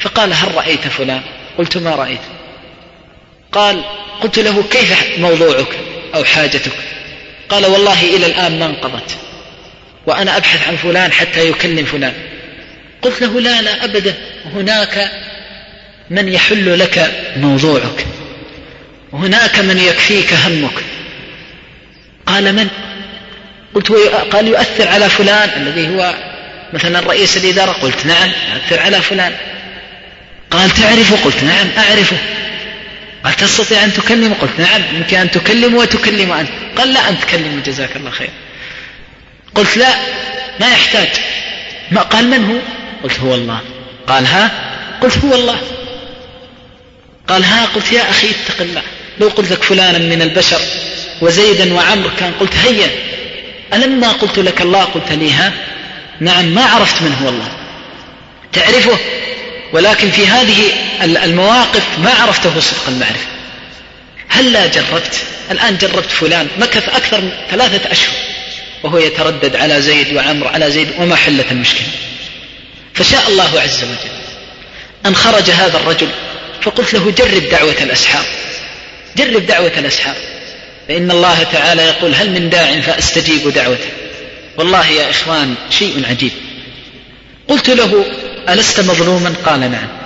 فقال 0.00 0.32
هل 0.32 0.54
رأيت 0.54 0.88
فلان؟ 0.88 1.22
قلت 1.58 1.76
ما 1.76 1.90
رأيت. 1.90 2.20
قال 3.52 3.84
قلت 4.20 4.38
له 4.38 4.64
كيف 4.70 5.18
موضوعك 5.18 5.78
أو 6.14 6.24
حاجتك؟ 6.24 6.72
قال 7.48 7.66
والله 7.66 8.02
إلى 8.02 8.26
الآن 8.26 8.58
ما 8.58 8.66
انقضت 8.66 9.16
وأنا 10.06 10.36
أبحث 10.36 10.68
عن 10.68 10.76
فلان 10.76 11.12
حتى 11.12 11.48
يكلم 11.48 11.84
فلان. 11.84 12.12
قلت 13.02 13.22
له 13.22 13.40
لا 13.40 13.62
لا 13.62 13.84
أبدا 13.84 14.14
هناك 14.54 15.10
من 16.10 16.28
يحل 16.28 16.78
لك 16.78 17.10
موضوعك. 17.36 18.06
وهناك 19.12 19.58
من 19.58 19.78
يكفيك 19.78 20.32
همك. 20.32 20.82
قال 22.26 22.54
من؟ 22.54 22.68
قلت 23.74 23.92
قال 24.32 24.48
يؤثر 24.48 24.88
على 24.88 25.08
فلان 25.08 25.50
الذي 25.56 25.88
هو 25.88 26.14
مثلا 26.72 27.00
رئيس 27.00 27.36
الإدارة. 27.36 27.72
قلت 27.72 28.06
نعم 28.06 28.30
يؤثر 28.54 28.82
على 28.82 29.02
فلان. 29.02 29.32
قال 30.50 30.70
تعرفه؟ 30.70 31.24
قلت 31.24 31.44
نعم 31.44 31.66
أعرفه. 31.78 32.16
قال 33.24 33.36
تستطيع 33.36 33.84
أن 33.84 33.92
تكلمه 33.92 34.34
قلت 34.34 34.60
نعم 34.60 34.82
يمكن 34.94 35.16
أن 35.16 35.30
تكلمه 35.30 35.78
وتكلم 35.78 36.32
أنت. 36.32 36.48
قال 36.76 36.92
لا 36.92 37.08
أنت 37.08 37.22
تكلمه 37.22 37.62
جزاك 37.62 37.96
الله 37.96 38.10
خير. 38.10 38.30
قلت 39.54 39.76
لا 39.76 39.94
ما 40.60 40.68
يحتاج. 40.68 41.08
ما 41.90 42.02
قال 42.02 42.30
من 42.30 42.44
هو؟ 42.44 42.58
قلت 43.04 43.20
هو 43.20 43.34
الله. 43.34 43.60
قال 44.06 44.26
ها؟ 44.26 44.50
قلت 45.00 45.18
هو 45.24 45.34
الله. 45.34 45.58
قال 47.28 47.44
ها؟ 47.44 47.66
قلت 47.66 47.92
يا 47.92 48.10
أخي 48.10 48.30
اتق 48.30 48.60
الله. 48.60 48.82
لو 49.20 49.28
قلت 49.28 49.50
لك 49.52 49.62
فلانا 49.62 49.98
من 49.98 50.22
البشر 50.22 50.60
وزيدا 51.20 51.74
وعمر 51.74 52.10
كان 52.18 52.32
قلت 52.40 52.56
هيا. 52.56 52.90
ألما 53.74 54.08
قلت 54.08 54.38
لك 54.38 54.62
الله؟ 54.62 54.84
قلت 54.84 55.12
لي 55.12 55.32
ها؟ 55.32 55.52
نعم 56.20 56.44
ما 56.44 56.64
عرفت 56.64 57.02
من 57.02 57.14
هو 57.22 57.28
الله. 57.28 57.48
تعرفه؟ 58.52 58.98
ولكن 59.72 60.10
في 60.10 60.26
هذه 60.26 60.72
المواقف 61.04 61.98
ما 61.98 62.10
عرفته 62.10 62.60
صدق 62.60 62.88
المعرفة. 62.88 63.26
هل 64.28 64.52
لا 64.52 64.66
جربت؟ 64.66 65.14
الآن 65.50 65.76
جربت 65.76 66.10
فلان 66.10 66.48
مكث 66.58 66.88
أكثر 66.88 67.20
من 67.20 67.32
ثلاثة 67.50 67.92
أشهر 67.92 68.14
وهو 68.82 68.98
يتردد 68.98 69.56
على 69.56 69.82
زيد 69.82 70.16
وعمر 70.16 70.48
على 70.48 70.70
زيد 70.70 70.88
وما 70.98 71.16
حلت 71.16 71.52
المشكلة. 71.52 71.88
فشاء 72.94 73.28
الله 73.28 73.60
عز 73.60 73.84
وجل 73.84 74.10
أن 75.06 75.14
خرج 75.14 75.50
هذا 75.50 75.76
الرجل 75.76 76.08
فقلت 76.62 76.94
له 76.94 77.10
جرب 77.18 77.48
دعوة 77.50 77.76
الأسحار. 77.80 78.24
جرب 79.16 79.46
دعوة 79.46 79.72
الأسحار. 79.78 80.14
فإن 80.88 81.10
الله 81.10 81.42
تعالى 81.42 81.82
يقول 81.82 82.14
هل 82.14 82.30
من 82.30 82.50
داع 82.50 82.80
فأستجيب 82.80 83.48
دعوته. 83.48 83.90
والله 84.56 84.90
يا 84.90 85.10
إخوان 85.10 85.54
شيء 85.70 86.02
عجيب. 86.10 86.32
قلت 87.48 87.70
له 87.70 88.04
ألست 88.48 88.80
مظلوما؟ 88.80 89.34
قال 89.46 89.60
نعم. 89.60 90.01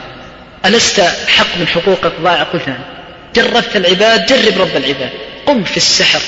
ألست 0.66 1.00
حق 1.28 1.56
من 1.56 1.68
حقوقك 1.68 2.12
ضائع 2.20 2.42
قلت 2.42 2.68
نعم. 2.68 2.78
جربت 3.34 3.76
العباد 3.76 4.26
جرب 4.26 4.60
رب 4.60 4.76
العباد. 4.76 5.10
قم 5.46 5.64
في 5.64 5.76
السحر 5.76 6.20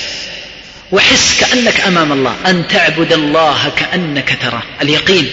وحس 0.91 1.39
كأنك 1.39 1.81
أمام 1.81 2.11
الله. 2.11 2.35
أن 2.45 2.67
تعبد 2.67 3.13
الله 3.13 3.71
كأنك 3.77 4.37
تراه. 4.41 4.63
اليقين. 4.81 5.31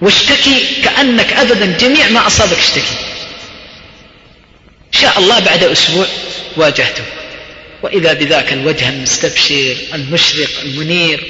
واشتكي 0.00 0.82
كأنك 0.84 1.32
أبدا. 1.32 1.78
جميع 1.80 2.08
ما 2.08 2.26
أصابك 2.26 2.58
اشتكي. 2.58 2.94
شاء 4.92 5.18
الله 5.18 5.40
بعد 5.40 5.64
أسبوع 5.64 6.06
واجهته. 6.56 7.02
وإذا 7.82 8.12
بذاك 8.12 8.52
الوجه 8.52 8.88
المستبشر 8.88 9.76
المشرق 9.94 10.50
المنير 10.62 11.24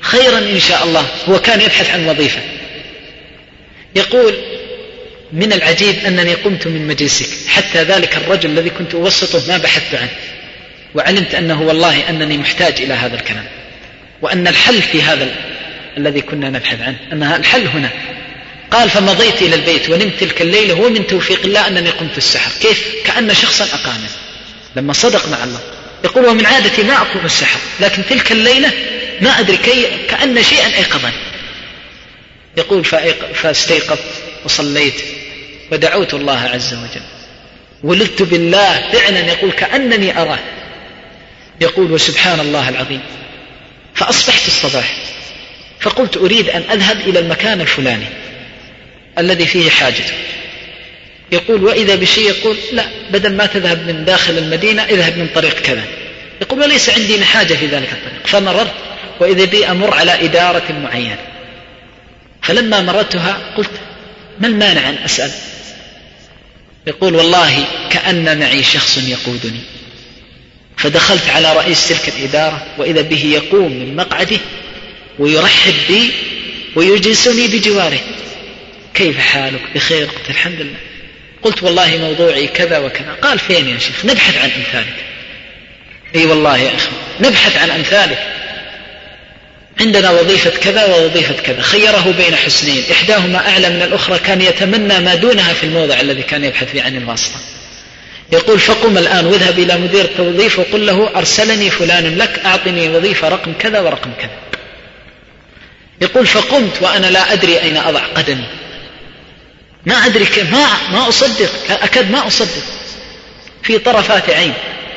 خيرا 0.00 0.38
إن 0.38 0.60
شاء 0.60 0.84
الله. 0.84 1.06
هو 1.28 1.40
كان 1.40 1.60
يبحث 1.60 1.90
عن 1.90 2.08
وظيفة. 2.08 2.40
يقول 3.96 4.34
من 5.32 5.52
العجيب 5.52 5.96
أنني 6.06 6.34
قمت 6.34 6.66
من 6.66 6.86
مجلسك. 6.86 7.28
حتى 7.48 7.82
ذلك 7.82 8.16
الرجل 8.16 8.50
الذي 8.50 8.70
كنت 8.70 8.94
أوسطه 8.94 9.48
ما 9.48 9.58
بحثت 9.58 9.94
عنه. 9.94 10.10
وعلمت 10.94 11.34
أنه 11.34 11.62
والله 11.62 12.08
أنني 12.08 12.38
محتاج 12.38 12.80
إلى 12.80 12.94
هذا 12.94 13.14
الكلام. 13.14 13.44
وأن 14.22 14.48
الحل 14.48 14.82
في 14.82 15.02
هذا 15.02 15.34
الذي 15.96 16.20
كنا 16.20 16.50
نبحث 16.50 16.80
عنه 16.80 16.98
أن 17.12 17.22
الحل 17.22 17.66
هنا. 17.66 17.90
قال 18.70 18.90
فمضيت 18.90 19.42
إلى 19.42 19.54
البيت 19.54 19.90
ونمت 19.90 20.12
تلك 20.20 20.42
الليلة 20.42 20.80
ومن 20.80 21.06
توفيق 21.06 21.40
الله 21.44 21.66
أنني 21.66 21.90
قمت 21.90 22.18
السحر. 22.18 22.50
كيف؟ 22.60 22.94
كأن 23.04 23.34
شخصا 23.34 23.64
أقام. 23.64 24.00
لما 24.76 24.92
صدق 24.92 25.28
مع 25.28 25.44
الله. 25.44 25.60
يقول 26.04 26.26
ومن 26.26 26.46
عادتي 26.46 26.82
ما 26.82 26.96
أقوم 26.96 27.24
السحر 27.24 27.60
لكن 27.80 28.02
تلك 28.10 28.32
الليلة 28.32 28.72
ما 29.20 29.30
أدري 29.30 29.56
كي 29.56 29.86
كأن 30.10 30.42
شيئا 30.42 30.66
أيقظني. 30.78 31.12
يقول 32.56 32.84
فاستيقظت 33.34 34.04
وصليت 34.44 34.94
ودعوت 35.72 36.14
الله 36.14 36.40
عز 36.40 36.74
وجل. 36.74 37.02
ولدت 37.82 38.22
بالله 38.22 38.90
فعلا 38.92 39.18
يقول 39.18 39.52
كأنني 39.52 40.18
أراه. 40.22 40.38
يقول 41.60 41.92
وسبحان 41.92 42.40
الله 42.40 42.68
العظيم. 42.68 43.00
فأصبحت 43.94 44.46
الصباح. 44.46 44.96
فقلت 45.80 46.16
أريد 46.16 46.48
أن 46.48 46.62
أذهب 46.70 47.00
إلى 47.00 47.18
المكان 47.18 47.60
الفلاني 47.60 48.06
الذي 49.18 49.46
فيه 49.46 49.70
حاجته 49.70 50.12
يقول 51.32 51.64
وإذا 51.64 51.94
بشيء 51.94 52.28
يقول 52.28 52.56
لا 52.72 52.84
بدل 53.10 53.34
ما 53.34 53.46
تذهب 53.46 53.86
من 53.86 54.04
داخل 54.04 54.38
المدينة 54.38 54.82
اذهب 54.82 55.18
من 55.18 55.28
طريق 55.34 55.60
كذا. 55.60 55.84
يقول 56.40 56.60
وليس 56.60 56.90
عندي 56.90 57.24
حاجة 57.24 57.54
في 57.54 57.66
ذلك 57.66 57.92
الطريق. 57.92 58.26
فمررت 58.26 58.74
وإذا 59.20 59.44
بي 59.44 59.70
أمر 59.70 59.94
على 59.94 60.24
إدارة 60.24 60.72
معينة. 60.82 61.18
فلما 62.42 62.82
مررتها 62.82 63.38
قلت 63.56 63.70
ما 64.40 64.46
المانع 64.46 64.88
أن 64.88 64.94
أسأل؟ 65.04 65.30
يقول 66.86 67.14
والله 67.14 67.64
كأن 67.90 68.38
معي 68.38 68.62
شخص 68.62 68.98
يقودني. 68.98 69.60
فدخلت 70.76 71.28
على 71.28 71.56
رئيس 71.56 71.88
تلك 71.88 72.08
الإدارة 72.08 72.66
وإذا 72.78 73.00
به 73.00 73.24
يقوم 73.24 73.72
من 73.72 73.96
مقعده 73.96 74.38
ويرحب 75.18 75.74
بي 75.88 76.10
ويجلسني 76.76 77.46
بجواره. 77.46 78.00
كيف 78.94 79.18
حالك؟ 79.18 79.60
بخير؟ 79.74 80.06
قلت 80.06 80.30
الحمد 80.30 80.60
لله. 80.60 80.78
قلت 81.42 81.62
والله 81.62 81.98
موضوعي 81.98 82.46
كذا 82.46 82.78
وكذا. 82.78 83.16
قال 83.22 83.38
فين 83.38 83.68
يا 83.68 83.78
شيخ؟ 83.78 84.04
نبحث 84.04 84.36
عن 84.36 84.50
أمثالك. 84.50 84.96
أي 86.14 86.26
والله 86.26 86.58
يا 86.58 86.74
أخي 86.74 86.90
نبحث 87.20 87.56
عن 87.56 87.70
أمثالك. 87.70 88.37
عندنا 89.80 90.10
وظيفة 90.10 90.50
كذا 90.50 90.84
ووظيفة 90.84 91.34
كذا. 91.34 91.62
خيره 91.62 92.14
بين 92.18 92.36
حسنين. 92.36 92.82
إحداهما 92.92 93.48
أعلى 93.48 93.70
من 93.70 93.82
الأخرى 93.82 94.18
كان 94.18 94.40
يتمنى 94.40 94.98
ما 94.98 95.14
دونها 95.14 95.52
في 95.52 95.64
الموضع 95.64 96.00
الذي 96.00 96.22
كان 96.22 96.44
يبحث 96.44 96.70
فيه 96.70 96.82
عن 96.82 96.96
الواسطة. 96.96 97.36
يقول 98.32 98.60
فقم 98.60 98.98
الآن 98.98 99.26
واذهب 99.26 99.58
إلى 99.58 99.78
مدير 99.78 100.04
التوظيف 100.04 100.58
وقل 100.58 100.86
له 100.86 101.16
أرسلني 101.16 101.70
فلان 101.70 102.18
لك 102.18 102.40
أعطني 102.44 102.88
وظيفة 102.88 103.28
رقم 103.28 103.52
كذا 103.52 103.80
ورقم 103.80 104.10
كذا. 104.20 104.38
يقول 106.00 106.26
فقمت 106.26 106.82
وأنا 106.82 107.06
لا 107.06 107.32
أدري 107.32 107.62
أين 107.62 107.76
أضع 107.76 108.00
قدمي 108.00 108.44
ما 109.86 109.94
أدري 109.94 110.26
كيف 110.26 110.52
ما, 110.52 110.66
ما 110.92 111.08
أصدق 111.08 111.50
أكاد 111.70 112.10
ما 112.10 112.26
أصدق. 112.26 112.64
في 113.62 113.78
طرفات 113.78 114.30
عين. 114.30 114.54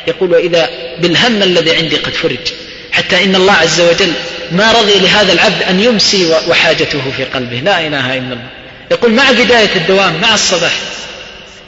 يقول 0.08 0.32
وإذا 0.32 0.70
بالهم 1.00 1.44
الذي 1.44 1.76
عندي 1.76 1.96
قد 1.96 2.14
فرج. 2.14 2.61
حتى 3.02 3.24
إن 3.24 3.36
الله 3.36 3.54
عز 3.54 3.82
وجل 3.82 4.14
ما 4.52 4.72
رضي 4.72 5.00
لهذا 5.00 5.34
العبد 5.34 5.64
أن 5.64 5.80
يمسي 5.80 6.36
وحاجته 6.48 7.02
في 7.18 7.24
قلبه. 7.24 7.60
لا 7.60 7.88
إله 7.88 8.18
إلا 8.18 8.34
الله. 8.34 8.50
يقول 8.92 9.12
مع 9.12 9.32
بداية 9.32 9.76
الدوام 9.76 10.22
مع 10.22 10.34
الصباح. 10.34 10.74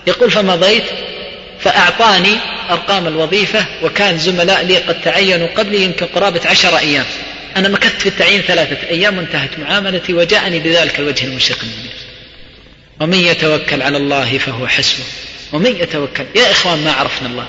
يقول 0.07 0.31
فمضيت 0.31 0.83
فأعطاني 1.59 2.37
أرقام 2.69 3.07
الوظيفة 3.07 3.65
وكان 3.83 4.17
زملاء 4.17 4.65
لي 4.65 4.77
قد 4.77 5.01
تعينوا 5.01 5.47
قبلي 5.47 5.83
يمكن 5.83 6.05
قرابة 6.05 6.41
عشر 6.45 6.77
أيام. 6.77 7.05
أنا 7.57 7.69
مكثت 7.69 8.01
في 8.01 8.09
التعيين 8.09 8.41
ثلاثة 8.41 8.87
أيام 8.89 9.17
وانتهت 9.17 9.59
معاملتي 9.59 10.13
وجاءني 10.13 10.59
بذلك 10.59 10.99
الوجه 10.99 11.25
المشرق 11.25 11.57
المنير 11.63 11.93
ومن 12.99 13.27
يتوكل 13.27 13.81
على 13.81 13.97
الله 13.97 14.37
فهو 14.37 14.67
حسبه. 14.67 15.03
ومن 15.53 15.75
يتوكل 15.75 16.25
يا 16.35 16.51
إخوان 16.51 16.83
ما 16.83 16.91
عرفنا 16.91 17.27
الله. 17.27 17.47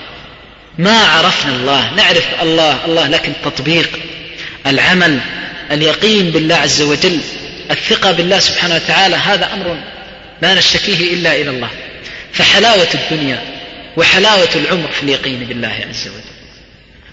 ما 0.77 0.97
عرفنا 0.97 1.55
الله. 1.55 1.93
نعرف 1.93 2.41
الله. 2.41 2.85
الله 2.85 3.07
لكن 3.07 3.33
تطبيق. 3.45 3.89
العمل 4.67 5.19
اليقين 5.71 6.31
بالله 6.31 6.55
عز 6.55 6.81
وجل 6.81 7.19
الثقة 7.71 8.11
بالله 8.11 8.39
سبحانه 8.39 8.75
وتعالى 8.75 9.15
هذا 9.15 9.53
أمر 9.53 9.77
لا 10.41 10.53
نشتكيه 10.53 11.13
إلا 11.13 11.35
إلى 11.35 11.49
الله. 11.49 11.69
فحلاوة 12.33 12.87
الدنيا 12.93 13.41
وحلاوة 13.97 14.49
العمر 14.55 14.87
في 14.91 15.03
اليقين 15.03 15.39
بالله 15.39 15.85
عز 15.89 16.07
وجل. 16.07 16.35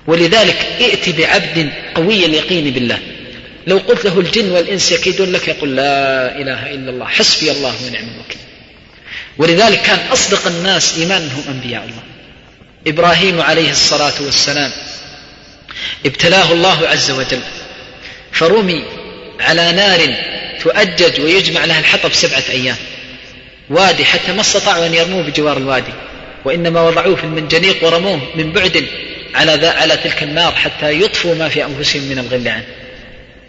ولذلك 0.06 0.66
ائت 0.80 1.08
بعبد 1.08 1.70
قوي 1.94 2.26
اليقين 2.26 2.70
بالله. 2.70 2.98
لو 3.66 3.78
قلت 3.78 4.04
له 4.04 4.20
الجن 4.20 4.50
والإنس 4.50 4.92
يكيدون 4.92 5.32
لك 5.32 5.48
يقول 5.48 5.76
لا 5.76 6.36
إله 6.40 6.70
إلا 6.70 6.90
الله 6.90 7.06
حسبي 7.06 7.50
الله 7.50 7.74
ونعم 7.86 8.04
الوكيل. 8.14 8.42
ولذلك 9.38 9.82
كان 9.82 9.98
أصدق 10.12 10.46
الناس 10.46 10.98
إيمانا 10.98 11.26
هم 11.26 11.44
أنبياء 11.48 11.82
الله. 11.82 12.11
إبراهيم 12.86 13.40
عليه 13.40 13.70
الصلاة 13.70 14.12
والسلام. 14.20 14.70
ابتلاه 16.06 16.52
الله 16.52 16.88
عز 16.88 17.10
وجل. 17.10 17.40
فرمي 18.32 18.84
على 19.40 19.72
نار 19.72 20.14
تؤجج 20.62 21.20
ويجمع 21.20 21.64
لها 21.64 21.80
الحطب 21.80 22.12
سبعة 22.12 22.42
أيام. 22.50 22.76
وادي 23.70 24.04
حتى 24.04 24.32
ما 24.32 24.40
استطاعوا 24.40 24.86
أن 24.86 24.94
يرموه 24.94 25.22
بجوار 25.22 25.56
الوادي. 25.56 25.92
وإنما 26.44 26.82
وضعوه 26.82 27.16
في 27.16 27.24
المنجنيق 27.24 27.84
ورموه 27.84 28.20
من 28.34 28.52
بعد 28.52 28.86
على 29.34 29.54
ذا 29.54 29.70
على 29.70 29.96
تلك 29.96 30.22
النار 30.22 30.52
حتى 30.52 31.00
يطفوا 31.00 31.34
ما 31.34 31.48
في 31.48 31.64
أنفسهم 31.64 32.02
من 32.02 32.18
الغل 32.18 32.48
عنه. 32.48 32.66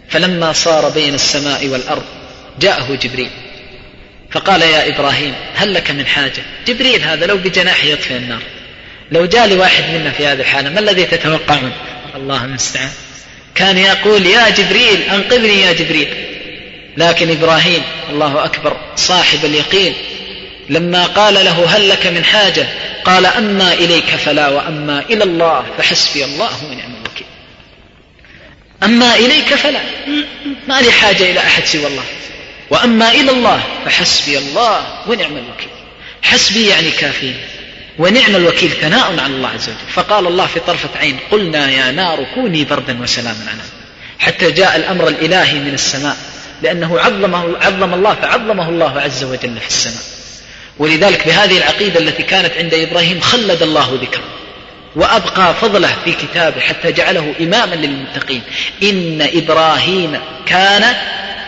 فلما 0.08 0.52
صار 0.52 0.88
بين 0.88 1.14
السماء 1.14 1.66
والأرض 1.66 2.04
جاءه 2.60 2.94
جبريل. 3.02 3.30
فقال 4.30 4.62
يا 4.62 4.88
إبراهيم 4.88 5.34
هل 5.54 5.74
لك 5.74 5.90
من 5.90 6.06
حاجة؟ 6.06 6.42
جبريل 6.66 7.02
هذا 7.02 7.26
لو 7.26 7.36
بجناح 7.36 7.84
يطفئ 7.84 8.16
النار. 8.16 8.42
لو 9.10 9.26
جاء 9.26 9.48
لواحد 9.48 9.84
منا 9.84 10.10
في 10.10 10.26
هذه 10.26 10.40
الحالة 10.40 10.70
ما 10.70 10.80
الذي 10.80 11.04
تتوقعون 11.04 11.72
الله 12.16 12.44
المستعان. 12.44 12.90
كان 13.54 13.78
يقول 13.78 14.26
يا 14.26 14.48
جبريل 14.50 15.02
أنقذني 15.02 15.60
يا 15.60 15.72
جبريل. 15.72 16.14
لكن 16.96 17.30
إبراهيم 17.30 17.82
الله 18.10 18.44
أكبر 18.44 18.76
صاحب 18.96 19.44
اليقين 19.44 19.94
لما 20.68 21.06
قال 21.06 21.34
له 21.34 21.66
هل 21.76 21.88
لك 21.88 22.06
من 22.06 22.24
حاجة؟ 22.24 22.66
قال 23.04 23.26
أما 23.26 23.72
إليك 23.72 24.04
فلا 24.04 24.48
وأما 24.48 25.04
إلى 25.10 25.24
الله 25.24 25.64
فحسبي 25.78 26.24
الله 26.24 26.64
ونعم 26.64 26.94
الوكيل. 27.02 27.26
أما 28.82 29.14
إليك 29.14 29.54
فلا 29.54 29.80
ما 30.68 30.80
لي 30.80 30.92
حاجة 30.92 31.30
إلى 31.30 31.40
أحد 31.40 31.64
سوى 31.64 31.86
الله. 31.86 32.04
وأما 32.70 33.10
إلى 33.10 33.30
الله 33.30 33.62
فحسبي 33.84 34.38
الله 34.38 34.86
ونعم 35.06 35.36
الوكيل. 35.36 35.68
حسبي 36.22 36.66
يعني 36.66 36.90
كافين 36.90 37.36
ونعم 37.98 38.36
الوكيل 38.36 38.70
ثناء 38.70 39.20
على 39.20 39.26
الله 39.26 39.48
عز 39.48 39.68
وجل. 39.68 39.92
فقال 39.92 40.26
الله 40.26 40.46
في 40.46 40.60
طرفة 40.60 40.88
عين 40.98 41.16
قلنا 41.30 41.70
يا 41.70 41.90
نار 41.90 42.26
كوني 42.34 42.64
بردا 42.64 43.02
وسلاما 43.02 43.46
على 43.48 43.60
حتى 44.18 44.50
جاء 44.50 44.76
الأمر 44.76 45.08
الإلهي 45.08 45.58
من 45.58 45.74
السماء 45.74 46.16
لأنه 46.62 47.00
عظمه 47.00 47.58
عظم 47.58 47.94
الله 47.94 48.14
فعظمه 48.14 48.68
الله 48.68 49.00
عز 49.00 49.24
وجل 49.24 49.60
في 49.60 49.68
السماء. 49.68 50.02
ولذلك 50.78 51.26
بهذه 51.26 51.58
العقيدة 51.58 52.00
التي 52.00 52.22
كانت 52.22 52.52
عند 52.56 52.74
إبراهيم 52.74 53.20
خلد 53.20 53.62
الله 53.62 53.98
ذكره. 54.02 54.24
وأبقى 54.96 55.54
فضله 55.54 55.96
في 56.04 56.12
كتابه 56.12 56.60
حتى 56.60 56.92
جعله 56.92 57.34
إماما 57.40 57.74
للمتقين. 57.74 58.42
إن 58.82 59.28
إبراهيم 59.34 60.20
كان 60.46 60.94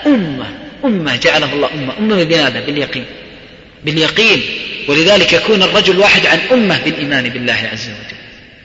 أمة 0.06 0.46
أمة 0.84 1.16
جعله 1.16 1.52
الله 1.52 1.70
أمة 1.74 1.98
أمة 1.98 2.24
بماذا 2.24 2.60
باليقين. 2.60 3.04
باليقين. 3.84 4.42
ولذلك 4.88 5.32
يكون 5.32 5.62
الرجل 5.62 5.98
واحد 5.98 6.26
عن 6.26 6.38
أمة 6.52 6.78
بالإيمان 6.84 7.28
بالله 7.28 7.68
عز 7.72 7.86
وجل. 7.88 8.16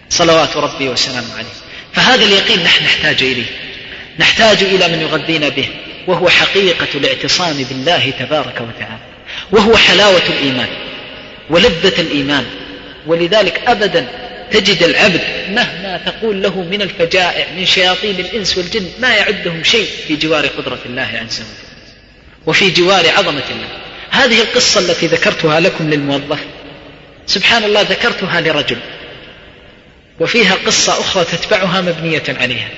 صلوات 0.10 0.58
ربي 0.58 0.90
وسلامه 0.90 1.34
عليه. 1.38 1.50
فهذا 1.94 2.26
اليقين 2.26 2.64
نحن 2.64 2.84
نحتاج 2.86 3.24
إليه. 3.24 3.46
نحتاج 4.20 4.64
إلى 4.64 4.88
من 4.88 5.02
يغذينا 5.02 5.50
به. 5.50 5.70
وهو 6.08 6.30
حقيقة 6.30 6.88
الاعتصام 6.96 7.64
بالله 7.64 8.14
تبارك 8.20 8.62
وتعالى. 8.62 9.00
وهو 9.52 9.78
حلاوة 9.78 10.26
الإيمان. 10.30 10.70
ولذة 11.50 12.02
الإيمان. 12.02 12.46
ولذلك 13.08 13.62
أبدا 13.68 14.08
تجد 14.52 14.84
العبد 14.84 15.22
مهما 15.50 16.02
تقول 16.06 16.44
له 16.44 16.62
من 16.62 16.82
الفجائع 16.82 17.48
من 17.58 17.66
شياطين 17.66 18.20
الإنس 18.20 18.58
والجن 18.58 18.90
ما 19.00 19.16
يعدهم 19.16 19.64
شيء 19.64 19.88
في 20.08 20.16
جوار 20.16 20.48
قدرة 20.48 20.80
الله 20.86 21.10
عز 21.26 21.40
وجل. 21.40 21.72
وفي 22.46 22.70
جوار 22.70 23.10
عظمة 23.10 23.44
الله. 23.52 23.91
هذه 24.12 24.42
القصة 24.42 24.80
التي 24.80 25.08
ذكرتها 25.08 25.60
لكم 25.60 25.90
للموظف. 25.90 26.40
سبحان 27.28 27.64
الله 27.64 27.82
ذكرتها 27.82 28.42
لرجل. 28.42 28.78
وفيها 30.20 30.56
قصة 30.66 31.00
أخرى 31.00 31.26
تتبعها 31.26 31.82
مبنية 31.82 32.24
عليها. 32.30 32.70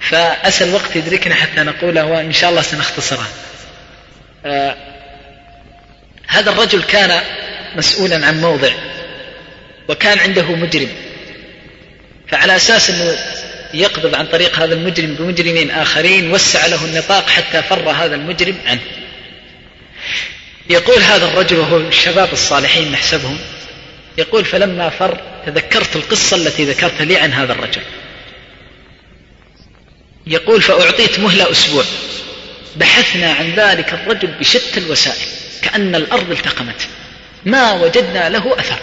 فأسأل 0.00 0.68
الوقت 0.68 0.96
يدركنا 0.96 1.34
حتى 1.34 1.60
نقولها 1.60 2.02
وإن 2.02 2.32
شاء 2.32 2.50
الله 2.50 2.62
سنختصرها. 2.62 3.28
آه 4.46 4.76
هذا 6.28 6.50
الرجل 6.50 6.82
كان 6.82 7.22
مسؤولا 7.76 8.26
عن 8.26 8.40
موضع 8.40 8.70
وكان 9.88 10.18
عنده 10.18 10.42
مجرم. 10.42 10.88
فعلى 12.28 12.56
أساس 12.56 12.90
أنه 12.90 13.18
يقبض 13.74 14.14
عن 14.14 14.26
طريق 14.26 14.58
هذا 14.58 14.74
المجرم 14.74 15.14
بمجرمين 15.14 15.70
آخرين 15.70 16.32
وسع 16.32 16.66
له 16.66 16.84
النطاق 16.84 17.28
حتى 17.28 17.62
فر 17.62 17.90
هذا 17.90 18.14
المجرم 18.14 18.56
عنه. 18.66 18.80
يقول 20.70 21.02
هذا 21.02 21.26
الرجل 21.26 21.56
وهو 21.56 21.76
الشباب 21.76 22.32
الصالحين 22.32 22.92
نحسبهم 22.92 23.38
يقول 24.18 24.44
فلما 24.44 24.88
فر 24.88 25.20
تذكرت 25.46 25.96
القصة 25.96 26.36
التي 26.36 26.64
ذكرت 26.64 27.02
لي 27.02 27.16
عن 27.16 27.32
هذا 27.32 27.52
الرجل. 27.52 27.82
يقول 30.26 30.62
فأعطيت 30.62 31.18
مهلة 31.20 31.50
أسبوع. 31.50 31.84
بحثنا 32.76 33.32
عن 33.32 33.54
ذلك 33.56 33.92
الرجل 33.92 34.28
بشتى 34.28 34.80
الوسائل 34.80 35.26
كأن 35.62 35.94
الأرض 35.94 36.30
التقمت. 36.30 36.88
ما 37.44 37.72
وجدنا 37.72 38.28
له 38.28 38.58
أثر. 38.58 38.78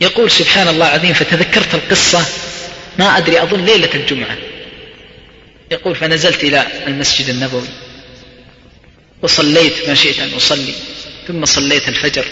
يقول 0.00 0.30
سبحان 0.30 0.68
الله 0.68 0.88
العظيم 0.88 1.12
فتذكرت 1.12 1.74
القصة 1.74 2.24
ما 2.98 3.18
أدري 3.18 3.42
أظن 3.42 3.64
ليلة 3.64 3.90
الجمعة. 3.94 4.36
يقول 5.70 5.96
فنزلت 5.96 6.44
إلى 6.44 6.66
المسجد 6.86 7.28
النبوي. 7.28 7.68
وصليت 9.22 9.88
ما 9.88 9.94
شئت 9.94 10.18
أن 10.18 10.34
أصلي 10.36 10.74
ثم 11.28 11.44
صليت 11.44 11.88
الفجر 11.88 12.24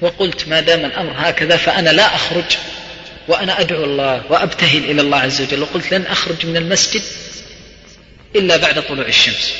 وقلت 0.00 0.48
ما 0.48 0.60
دام 0.60 0.84
الأمر 0.84 1.12
هكذا 1.16 1.56
فأنا 1.56 1.90
لا 1.90 2.14
أخرج 2.14 2.44
وأنا 3.28 3.60
أدعو 3.60 3.84
الله 3.84 4.22
وأبتهل 4.30 4.84
إلى 4.84 5.02
الله 5.02 5.18
عز 5.18 5.42
وجل. 5.42 5.62
وقلت 5.62 5.94
لن 5.94 6.06
أخرج 6.06 6.46
من 6.46 6.56
المسجد 6.56 7.02
إلا 8.36 8.56
بعد 8.56 8.82
طلوع 8.82 9.06
الشمس. 9.06 9.52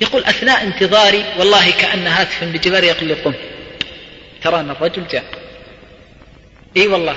يقول 0.00 0.24
أثناء 0.24 0.62
انتظاري 0.62 1.24
والله 1.38 1.70
كأن 1.70 2.06
هاتفا 2.06 2.46
بجواري 2.46 2.86
يقول 2.86 3.08
لي 3.08 3.14
قم. 3.14 3.34
ترانا 4.42 4.72
الرجل 4.72 5.06
جاء. 5.12 5.24
إي 6.76 6.86
والله 6.86 7.16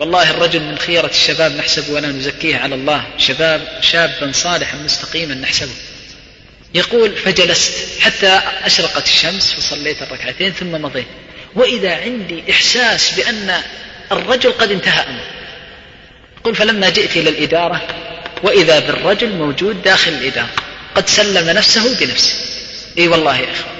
والله 0.00 0.30
الرجل 0.30 0.60
من 0.60 0.78
خيرة 0.78 1.10
الشباب 1.10 1.56
نحسب 1.56 1.90
ولا 1.90 2.08
نزكيه 2.08 2.56
على 2.56 2.74
الله. 2.74 3.04
شباب 3.18 3.78
شابا 3.80 4.32
صالحا 4.32 4.78
مستقيما 4.78 5.34
نحسبه. 5.34 5.74
يقول 6.74 7.16
فجلست 7.16 8.00
حتى 8.00 8.40
أشرقت 8.64 9.06
الشمس 9.06 9.52
فصليت 9.52 10.02
الركعتين 10.02 10.52
ثم 10.52 10.72
مضيت. 10.72 11.06
وإذا 11.54 11.94
عندي 11.94 12.44
إحساس 12.50 13.10
بأن 13.10 13.62
الرجل 14.12 14.52
قد 14.52 14.70
انتهى 14.70 15.00
أمره 15.08 15.26
يقول 16.40 16.54
فلما 16.56 16.88
جئت 16.88 17.16
إلى 17.16 17.30
الإدارة 17.30 17.82
وإذا 18.42 18.78
بالرجل 18.78 19.32
موجود 19.32 19.82
داخل 19.82 20.12
الإدارة 20.12 20.50
قد 20.94 21.08
سلم 21.08 21.50
نفسه 21.50 21.96
بنفسه. 22.00 22.34
إي 22.98 23.08
والله 23.08 23.36
يا 23.38 23.50
اخوان 23.50 23.76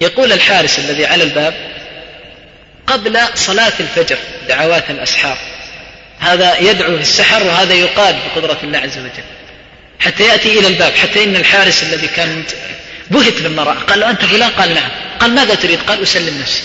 يقول 0.00 0.32
الحارس 0.32 0.78
الذي 0.78 1.06
على 1.06 1.24
الباب 1.24 1.54
قبل 2.86 3.18
صلاة 3.34 3.72
الفجر 3.80 4.18
دعوات 4.48 4.90
الأسحار 4.90 5.38
هذا 6.18 6.58
يدعو 6.58 6.96
في 6.96 7.02
السحر 7.02 7.42
وهذا 7.42 7.74
يقاد 7.74 8.16
بقدرة 8.24 8.58
الله 8.62 8.78
عز 8.78 8.98
وجل. 8.98 9.24
حتى 10.00 10.22
يأتي 10.22 10.58
إلى 10.58 10.68
الباب 10.68 10.92
حتى 10.92 11.24
إن 11.24 11.36
الحارس 11.36 11.82
الذي 11.82 12.08
كان 12.08 12.42
بهت 13.10 13.40
لما 13.40 13.62
رأى 13.62 13.76
قال 13.76 14.00
له 14.00 14.10
أنت 14.10 14.24
فلان؟ 14.24 14.50
قال 14.50 14.74
نعم. 14.74 14.90
قال 15.20 15.34
ماذا 15.34 15.54
تريد؟ 15.54 15.78
قال 15.80 16.02
أسلم 16.02 16.38
نفسي. 16.40 16.62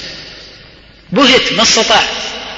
بهت 1.12 1.54
ما 1.54 1.64
استطاع. 1.64 2.04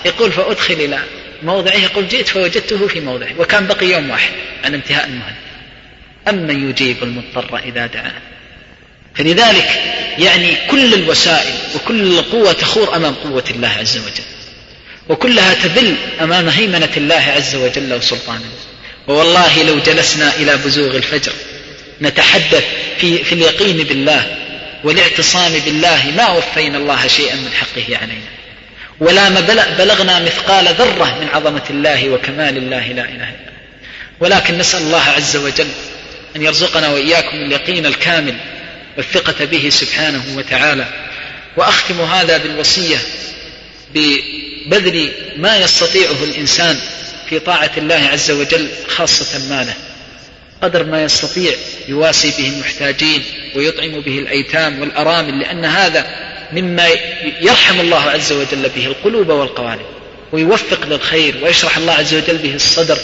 يقول 0.05 0.31
فأدخل 0.31 0.73
إلى 0.73 0.99
موضعه 1.43 1.75
يقول 1.75 2.07
جئت 2.07 2.27
فوجدته 2.27 2.87
في 2.87 2.99
موضعه 2.99 3.29
وكان 3.39 3.67
بقي 3.67 3.85
يوم 3.85 4.09
واحد 4.09 4.31
عن 4.63 4.73
انتهاء 4.73 5.05
المهلة 5.05 5.35
أمن 6.27 6.69
يجيب 6.69 7.03
المضطر 7.03 7.57
إذا 7.65 7.85
دعاه؟ 7.85 8.21
فلذلك 9.15 9.81
يعني 10.17 10.55
كل 10.71 10.93
الوسائل 10.93 11.53
وكل 11.75 12.01
القوة 12.01 12.53
تخور 12.53 12.95
أمام 12.95 13.13
قوة 13.13 13.43
الله 13.49 13.67
عز 13.67 13.97
وجل 13.97 14.23
وكلها 15.09 15.53
تذل 15.53 15.95
أمام 16.21 16.49
هيمنة 16.49 16.89
الله 16.97 17.15
عز 17.15 17.55
وجل 17.55 17.93
وسلطانه. 17.93 18.49
ووالله 19.07 19.63
لو 19.63 19.79
جلسنا 19.79 20.35
إلى 20.35 20.57
بزوغ 20.57 20.95
الفجر 20.95 21.31
نتحدث 22.01 22.63
في, 22.99 23.23
في 23.23 23.35
اليقين 23.35 23.77
بالله 23.77 24.37
والاعتصام 24.83 25.59
بالله 25.59 26.13
ما 26.17 26.29
وفينا 26.29 26.77
الله 26.77 27.07
شيئا 27.07 27.35
من 27.35 27.51
حقه 27.53 27.97
علينا. 27.97 28.33
ولا 28.99 29.29
ما 29.29 29.39
بلغنا 29.77 30.19
مثقال 30.19 30.67
ذرة 30.67 31.19
من 31.21 31.27
عظمة 31.33 31.63
الله 31.69 32.09
وكمال 32.09 32.57
الله 32.57 32.87
لا 32.87 33.05
إله 33.05 33.09
إلا 33.09 33.53
ولكن 34.19 34.57
نسأل 34.57 34.81
الله 34.81 35.01
عز 35.01 35.35
وجل 35.35 35.67
أن 36.35 36.41
يرزقنا 36.41 36.89
وإياكم 36.89 37.37
اليقين 37.37 37.85
الكامل 37.85 38.35
والثقة 38.97 39.45
به 39.45 39.69
سبحانه 39.69 40.23
وتعالى. 40.35 40.85
وأختم 41.57 42.01
هذا 42.01 42.37
بالوصية 42.37 42.97
ببذل 43.95 45.11
ما 45.37 45.57
يستطيعه 45.57 46.23
الإنسان 46.23 46.79
في 47.29 47.39
طاعة 47.39 47.71
الله 47.77 48.09
عز 48.11 48.31
وجل 48.31 48.69
خاصة 48.87 49.39
ماله 49.49 49.73
قدر 50.61 50.83
ما 50.83 51.03
يستطيع 51.03 51.53
يواسي 51.87 52.33
به 52.37 52.49
المحتاجين 52.49 53.23
ويطعم 53.55 54.01
به 54.01 54.19
الأيتام 54.19 54.81
والأرامل 54.81 55.39
لأن 55.39 55.65
هذا 55.65 56.05
مما 56.51 56.87
يرحم 57.41 57.79
الله 57.79 58.09
عز 58.09 58.31
وجل 58.31 58.69
به 58.75 58.85
القلوب 58.85 59.29
والقوالب 59.29 59.85
ويوفق 60.31 60.85
للخير 60.85 61.35
ويشرح 61.43 61.77
الله 61.77 61.93
عز 61.93 62.13
وجل 62.13 62.37
به 62.37 62.55
الصدر 62.55 62.97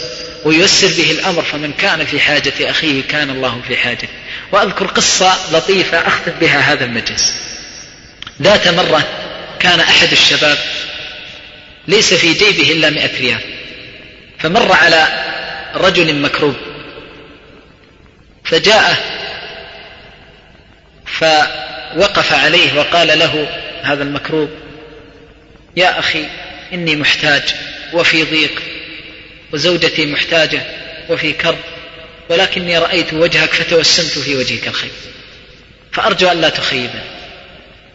وييسر 0.44 0.86
به 0.86 1.10
الأمر 1.10 1.42
فمن 1.42 1.72
كان 1.72 2.06
في 2.06 2.20
حاجة 2.20 2.52
أخيه 2.60 3.02
كان 3.02 3.30
الله 3.30 3.60
في 3.68 3.76
حاجة. 3.76 4.08
وأذكر 4.52 4.86
قصة 4.86 5.36
لطيفة 5.52 5.98
أختم 5.98 6.32
بها 6.40 6.60
هذا 6.60 6.84
المجلس. 6.84 7.34
ذات 8.42 8.68
مرة 8.68 9.04
كان 9.60 9.80
أحد 9.80 10.12
الشباب 10.12 10.58
ليس 11.88 12.14
في 12.14 12.32
جيبه 12.32 12.72
إلا 12.72 12.90
مئة 12.90 13.20
ريال. 13.20 13.40
فمر 14.42 14.72
على 14.72 15.08
رجل 15.74 16.14
مكروب 16.20 16.56
فجاءه 18.44 18.96
فوقف 21.06 22.32
عليه 22.32 22.78
وقال 22.78 23.18
له 23.18 23.48
هذا 23.82 24.02
المكروب 24.02 24.50
يا 25.76 25.98
أخي 25.98 26.24
إني 26.72 26.96
محتاج 26.96 27.42
وفي 27.92 28.24
ضيق 28.24 28.62
وزوجتي 29.52 30.06
محتاجة 30.06 30.62
وفي 31.08 31.32
كرب 31.32 31.58
ولكني 32.28 32.78
رأيت 32.78 33.14
وجهك 33.14 33.52
فتوسمت 33.52 34.18
في 34.18 34.36
وجهك 34.36 34.68
الخير 34.68 34.90
فأرجو 35.92 36.28
أن 36.28 36.40
لا 36.40 36.48
تخيبني. 36.48 37.02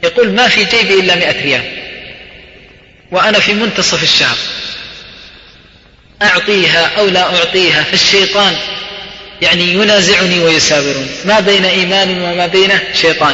يقول 0.04 0.32
ما 0.32 0.48
في 0.48 0.66
جيبي 0.66 1.00
إلا 1.00 1.16
مئة 1.16 1.44
ريال 1.44 1.64
وأنا 3.12 3.40
في 3.40 3.54
منتصف 3.54 4.04
الشهر. 4.04 4.38
أعطيها 6.22 6.92
أو 6.98 7.08
لا 7.08 7.36
أعطيها 7.36 7.84
فالشيطان 7.84 8.56
يعني 9.42 9.74
ينازعني 9.74 10.40
ويساورني 10.40 11.08
ما 11.26 11.40
بين 11.40 11.66
إيمان 11.66 12.22
وما 12.22 12.48
بين 12.48 12.72
شيطان. 12.94 13.34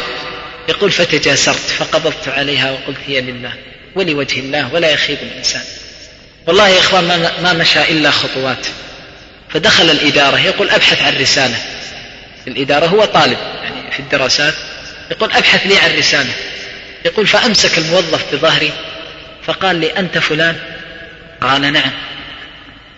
يقول 0.69 0.91
فتجاسرت 0.91 1.69
فقبضت 1.77 2.27
عليها 2.27 2.71
وقلت 2.71 2.97
هي 3.07 3.21
لله 3.21 3.53
ولوجه 3.95 4.39
الله 4.39 4.73
ولا 4.73 4.89
يخيب 4.89 5.17
الإنسان. 5.21 5.61
والله 6.47 6.69
يا 6.69 6.79
إخوان 6.79 7.31
ما 7.43 7.53
مشى 7.53 7.81
إلا 7.83 8.11
خطوات. 8.11 8.65
فدخل 9.49 9.89
الإدارة 9.89 10.39
يقول 10.39 10.69
أبحث 10.69 11.01
عن 11.01 11.17
رسالة. 11.17 11.57
الإدارة 12.47 12.85
هو 12.85 13.05
طالب 13.05 13.37
يعني 13.63 13.91
في 13.91 13.99
الدراسات 13.99 14.53
يقول 15.11 15.31
أبحث 15.31 15.67
لي 15.67 15.77
عن 15.77 15.97
رسالة. 15.97 16.33
يقول 17.05 17.27
فأمسك 17.27 17.77
الموظف 17.77 18.33
بظهري 18.33 18.71
فقال 19.43 19.75
لي 19.75 19.87
أنت 19.87 20.17
فلان؟ 20.17 20.55
قال 21.41 21.73
نعم. 21.73 21.91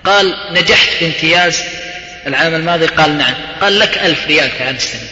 قال 0.06 0.36
نجحت 0.52 0.90
بامتياز 1.02 1.60
العام 2.28 2.56
الماضي؟ 2.56 2.86
قال 2.86 3.18
نعم. 3.18 3.34
قال 3.62 3.80
لك 3.80 3.98
ألف 3.98 4.28
ريال 4.28 4.58
تعال 4.58 4.76
استلم 4.76 5.08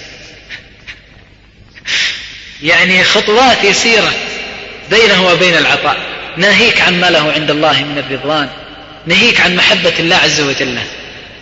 يعني 2.63 3.03
خطوات 3.03 3.63
يسيرة 3.63 4.13
بينه 4.89 5.27
وبين 5.27 5.57
العطاء. 5.57 5.97
ناهيك 6.37 6.81
عما 6.81 7.09
له 7.09 7.31
عند 7.31 7.51
الله 7.51 7.83
من 7.83 7.97
الرضوان. 7.97 8.49
نهيك 9.05 9.41
عن 9.41 9.55
محبة 9.55 9.93
الله 9.99 10.15
عز 10.15 10.41
وجل. 10.41 10.77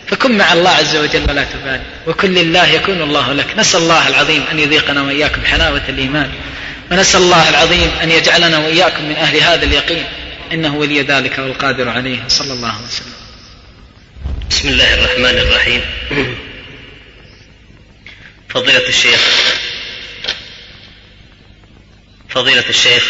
فكن 0.08 0.38
مع 0.38 0.54
الله 0.54 0.70
عز 0.70 0.96
وجل 0.96 1.22
ولا 1.30 1.44
تبالي. 1.44 1.82
وكن 2.08 2.34
لله 2.34 2.68
يكون 2.68 3.02
الله 3.02 3.34
لك. 3.34 3.46
نسأل 3.58 3.82
الله 3.82 4.08
العظيم 4.08 4.44
أن 4.52 4.60
يذيقنا 4.60 5.02
وإياكم 5.02 5.46
حلاوة 5.46 5.84
الإيمان. 5.90 6.32
ونسأل 6.92 7.22
الله 7.22 7.50
العظيم 7.50 7.92
أن 8.04 8.12
يجعلنا 8.12 8.58
وإياكم 8.58 9.04
من 9.04 9.16
أهل 9.16 9.38
هذا 9.38 9.66
اليقين. 9.66 10.04
إنه 10.52 10.76
ولي 10.76 11.02
ذلك 11.02 11.40
والقادر 11.40 11.90
عليه. 11.90 12.20
صلى 12.28 12.54
الله 12.54 12.68
عليه 12.68 12.88
وسلم. 12.88 13.19
بسم 14.50 14.70
الله 14.70 14.94
الرحمن 14.94 15.38
الرحيم. 15.40 15.82
فضيلة 18.50 18.88
الشيخ. 18.90 19.20
فضيلة 22.30 22.64
الشيخ 22.70 23.04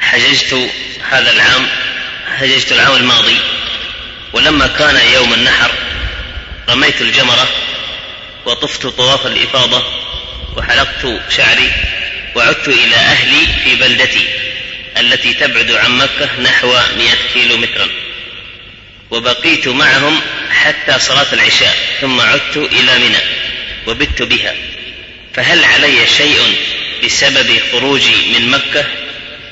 حججت 0.00 0.70
هذا 1.10 1.30
العام 1.30 1.66
حججت 2.38 2.72
العام 2.72 2.96
الماضي 2.96 3.36
ولما 4.32 4.66
كان 4.66 5.12
يوم 5.14 5.34
النحر 5.34 5.70
رميت 6.68 7.00
الجمرة 7.02 7.48
وطفت 8.46 8.86
طواف 8.86 9.26
الإفاضة 9.26 9.84
وحلقت 10.56 11.20
شعري 11.30 11.70
وعدت 12.34 12.68
إلى 12.68 12.96
أهلي 12.96 13.46
في 13.64 13.76
بلدتي 13.76 14.28
التي 14.96 15.34
تبعد 15.34 15.70
عن 15.70 15.98
مكة 15.98 16.40
نحو 16.40 16.72
مئة 16.96 17.16
كيلو 17.32 17.56
مترا 17.56 17.88
وبقيت 19.10 19.68
معهم 19.68 20.20
حتى 20.50 20.98
صلاة 20.98 21.26
العشاء 21.32 21.76
ثم 22.00 22.20
عدت 22.20 22.56
إلى 22.56 22.98
منى 22.98 23.18
وبت 23.86 24.22
بها. 24.22 24.54
فهل 25.34 25.64
علي 25.64 26.06
شيء 26.06 26.56
بسبب 27.04 27.60
خروجي 27.72 28.38
من 28.38 28.50
مكة؟ 28.50 28.84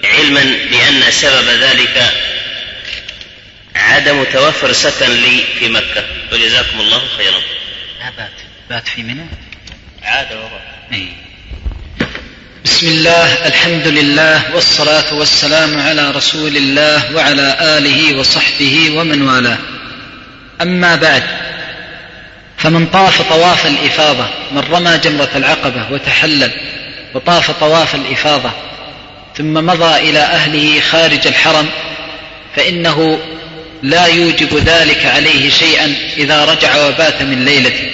علما 0.04 0.58
بأن 0.70 1.10
سبب 1.10 1.48
ذلك 1.48 2.12
عدم 3.74 4.24
توفر 4.24 4.72
سكن 4.72 5.10
لي 5.10 5.44
في 5.58 5.68
مكة. 5.68 6.04
وجزاكم 6.32 6.80
الله 6.80 7.02
خيرا. 7.16 7.40
لا 8.00 8.10
بات 8.16 8.32
بات 8.70 8.88
في 8.88 9.02
منى؟ 9.02 9.26
عاد 10.02 10.32
وراء. 10.32 10.86
أي. 10.92 11.25
بسم 12.66 12.88
الله 12.88 13.46
الحمد 13.46 13.86
لله 13.86 14.42
والصلاة 14.54 15.14
والسلام 15.14 15.78
على 15.80 16.10
رسول 16.10 16.56
الله 16.56 17.16
وعلى 17.16 17.56
آله 17.60 18.18
وصحبه 18.18 18.90
ومن 18.96 19.22
والاه. 19.22 19.58
أما 20.62 20.96
بعد 20.96 21.22
فمن 22.58 22.86
طاف 22.86 23.22
طواف 23.32 23.66
الإفاضة 23.66 24.24
من 24.52 24.62
رمى 24.72 24.98
جمرة 24.98 25.28
العقبة 25.36 25.86
وتحلل 25.90 26.50
وطاف 27.14 27.50
طواف 27.50 27.94
الإفاضة 27.94 28.50
ثم 29.36 29.54
مضى 29.54 30.10
إلى 30.10 30.18
أهله 30.18 30.80
خارج 30.80 31.26
الحرم 31.26 31.68
فإنه 32.56 33.18
لا 33.82 34.06
يوجب 34.06 34.56
ذلك 34.56 35.06
عليه 35.06 35.50
شيئا 35.50 35.94
إذا 36.16 36.44
رجع 36.44 36.86
وبات 36.86 37.22
من 37.22 37.44
ليلته 37.44 37.90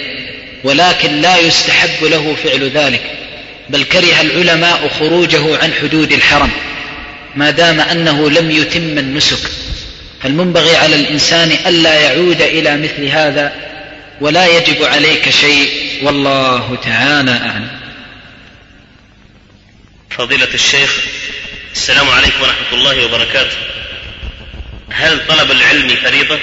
ولكن 0.63 1.21
لا 1.21 1.37
يستحب 1.37 2.03
له 2.03 2.35
فعل 2.43 2.69
ذلك. 2.69 3.22
بل 3.69 3.83
كره 3.83 4.21
العلماء 4.21 4.87
خروجه 4.99 5.57
عن 5.57 5.73
حدود 5.73 6.11
الحرم 6.11 6.51
ما 7.35 7.49
دام 7.49 7.79
أنه 7.79 8.29
لم 8.29 8.51
يتم 8.51 8.97
النسك. 8.97 9.49
فالمنبغي 10.23 10.75
على 10.75 10.95
الإنسان 10.95 11.51
ألا 11.67 11.93
يعود 11.93 12.41
إلى 12.41 12.77
مثل 12.77 13.05
هذا 13.05 13.53
ولا 14.21 14.47
يجب 14.47 14.83
عليك 14.83 15.29
شيء. 15.29 15.69
والله 16.01 16.77
تعالى 16.83 17.31
أعلم. 17.31 17.79
فضيلة 20.09 20.53
الشيخ 20.53 20.97
السلام 21.73 22.09
عليكم 22.09 22.41
ورحمة 22.41 22.73
الله 22.73 23.05
وبركاته. 23.05 23.57
هل 24.91 25.27
طلب 25.27 25.51
العلم 25.51 25.95
فريضة؟ 25.95 26.39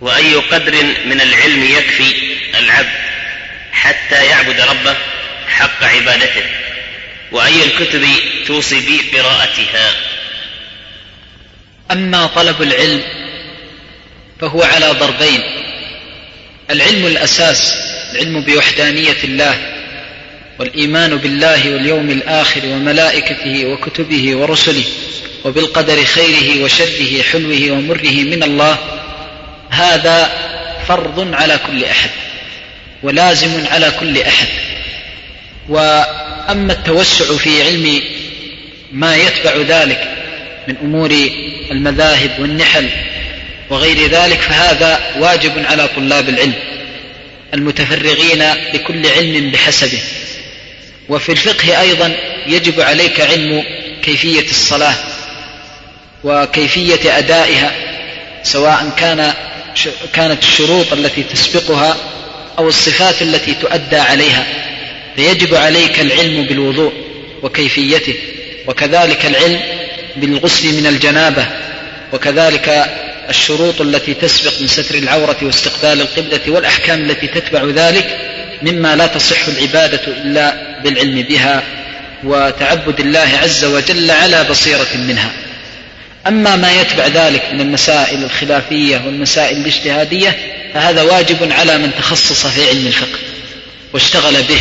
وأي 0.00 0.34
قدر 0.34 0.72
من 1.06 1.20
العلم 1.20 1.64
يكفي 1.64 2.14
العبد 2.58 2.90
حتى 3.72 4.24
يعبد 4.24 4.60
ربه؟ 4.60 4.96
حق 5.48 5.84
عبادته 5.84 6.42
وأي 7.32 7.64
الكتب 7.64 8.06
توصي 8.46 8.80
بقراءتها. 9.12 9.90
أما 11.90 12.26
طلب 12.26 12.62
العلم 12.62 13.02
فهو 14.40 14.62
على 14.62 14.90
ضربين 14.90 15.42
العلم 16.70 17.06
الأساس 17.06 17.74
العلم 18.12 18.40
بوحدانية 18.40 19.16
الله 19.24 19.58
والإيمان 20.58 21.16
بالله 21.16 21.70
واليوم 21.70 22.10
الآخر 22.10 22.60
وملائكته 22.66 23.66
وكتبه 23.66 24.36
ورسله 24.36 24.84
وبالقدر 25.44 26.04
خيره 26.04 26.64
وشره 26.64 27.22
حلوة 27.22 27.72
ومره 27.72 28.12
من 28.12 28.42
الله 28.42 28.78
هذا 29.70 30.32
فرض 30.88 31.34
على 31.34 31.58
كل 31.66 31.84
أحد 31.84 32.10
ولازم 33.02 33.66
على 33.66 33.92
كل 34.00 34.18
أحد. 34.22 34.48
وأما 35.68 36.72
التوسع 36.72 37.36
في 37.36 37.62
علم 37.62 38.00
ما 38.92 39.16
يتبع 39.16 39.56
ذلك 39.56 40.14
من 40.68 40.76
أمور 40.76 41.10
المذاهب 41.70 42.30
والنحل 42.38 42.88
وغير 43.70 44.06
ذلك 44.10 44.38
فهذا 44.38 45.00
واجب 45.18 45.52
على 45.66 45.88
طلاب 45.96 46.28
العلم 46.28 46.54
المتفرغين 47.54 48.44
لكل 48.74 49.06
علم 49.06 49.50
بحسبه. 49.50 49.98
وفي 51.08 51.32
الفقه 51.32 51.80
أيضا 51.80 52.16
يجب 52.46 52.80
عليك 52.80 53.20
علم 53.20 53.64
كيفية 54.02 54.50
الصلاة 54.50 54.94
وكيفية 56.24 57.18
أدائها 57.18 57.72
سواء 58.42 58.90
كان 58.96 59.32
كانت 60.12 60.42
الشروط 60.42 60.92
التي 60.92 61.22
تسبقها 61.22 61.96
أو 62.58 62.68
الصفات 62.68 63.22
التي 63.22 63.54
تؤدى 63.54 63.96
عليها. 63.96 64.46
فيجب 65.16 65.54
عليك 65.54 66.00
العلم 66.00 66.42
بالوضوء 66.42 66.92
وكيفيته 67.42 68.14
وكذلك 68.66 69.26
العلم 69.26 69.60
بالغسل 70.16 70.74
من 70.74 70.86
الجنابة 70.86 71.46
وكذلك 72.12 72.86
الشروط 73.30 73.80
التي 73.80 74.14
تسبق 74.14 74.60
من 74.60 74.66
ستر 74.66 74.94
العورة 74.94 75.36
واستقبال 75.42 76.00
القبلة 76.00 76.40
والأحكام 76.46 77.10
التي 77.10 77.26
تتبع 77.26 77.64
ذلك 77.64 78.18
مما 78.62 78.96
لا 78.96 79.06
تصح 79.06 79.48
العبادة 79.48 80.00
إلا 80.06 80.54
بالعلم 80.84 81.22
بها 81.22 81.62
وتعبد 82.24 83.00
الله 83.00 83.28
عز 83.42 83.64
وجل 83.64 84.10
على 84.10 84.44
بصيرة 84.50 84.86
منها. 84.94 85.30
أما 86.26 86.56
ما 86.56 86.80
يتبع 86.80 87.06
ذلك 87.06 87.42
من 87.52 87.60
المسائل 87.60 88.24
الخلافية 88.24 88.96
والمسائل 89.06 89.56
الاجتهادية 89.56 90.36
فهذا 90.74 91.02
واجب 91.02 91.52
على 91.52 91.78
من 91.78 91.90
تخصص 91.98 92.46
في 92.46 92.68
علم 92.68 92.86
الفقه 92.86 93.18
واشتغل 93.92 94.42
به. 94.42 94.60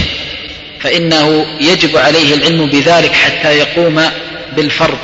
فإنه 0.83 1.45
يجب 1.61 1.97
عليه 1.97 2.33
العلم 2.33 2.65
بذلك 2.65 3.11
حتى 3.11 3.57
يقوم 3.57 4.03
بالفرض 4.55 4.97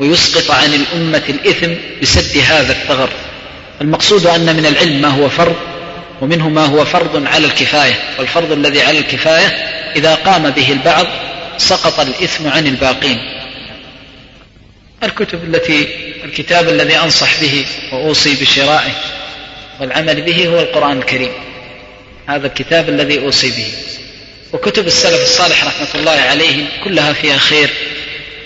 ويسقط 0.00 0.50
عن 0.50 0.74
الأمة 0.74 1.22
الإثم 1.28 1.72
بسد 2.02 2.38
هذا 2.38 2.72
الثغر. 2.72 3.08
المقصود 3.80 4.26
أن 4.26 4.56
من 4.56 4.66
العلم 4.66 5.02
ما 5.02 5.08
هو 5.08 5.28
فرض 5.28 5.56
ومنه 6.20 6.48
ما 6.48 6.64
هو 6.64 6.84
فرض 6.84 7.26
على 7.26 7.46
الكفاية. 7.46 7.94
والفرض 8.18 8.52
الذي 8.52 8.82
على 8.82 8.98
الكفاية 8.98 9.46
إذا 9.96 10.14
قام 10.14 10.50
به 10.50 10.72
البعض 10.72 11.06
سقط 11.58 12.00
الإثم 12.00 12.48
عن 12.48 12.66
الباقين. 12.66 13.18
الكتب 15.02 15.44
التي 15.44 15.88
الكتاب 16.24 16.68
الذي 16.68 16.96
أنصح 16.96 17.40
به 17.40 17.64
وأوصي 17.92 18.34
بشرائه 18.34 18.92
والعمل 19.80 20.22
به 20.22 20.48
هو 20.48 20.60
القرآن 20.60 20.98
الكريم. 20.98 21.32
هذا 22.26 22.46
الكتاب 22.46 22.88
الذي 22.88 23.18
أوصي 23.18 23.50
به. 23.50 23.91
وكتب 24.52 24.86
السلف 24.86 25.22
الصالح 25.22 25.64
رحمة 25.64 25.88
الله 25.94 26.20
عليهم 26.20 26.68
كلها 26.84 27.12
فيها 27.12 27.38
خير 27.38 27.70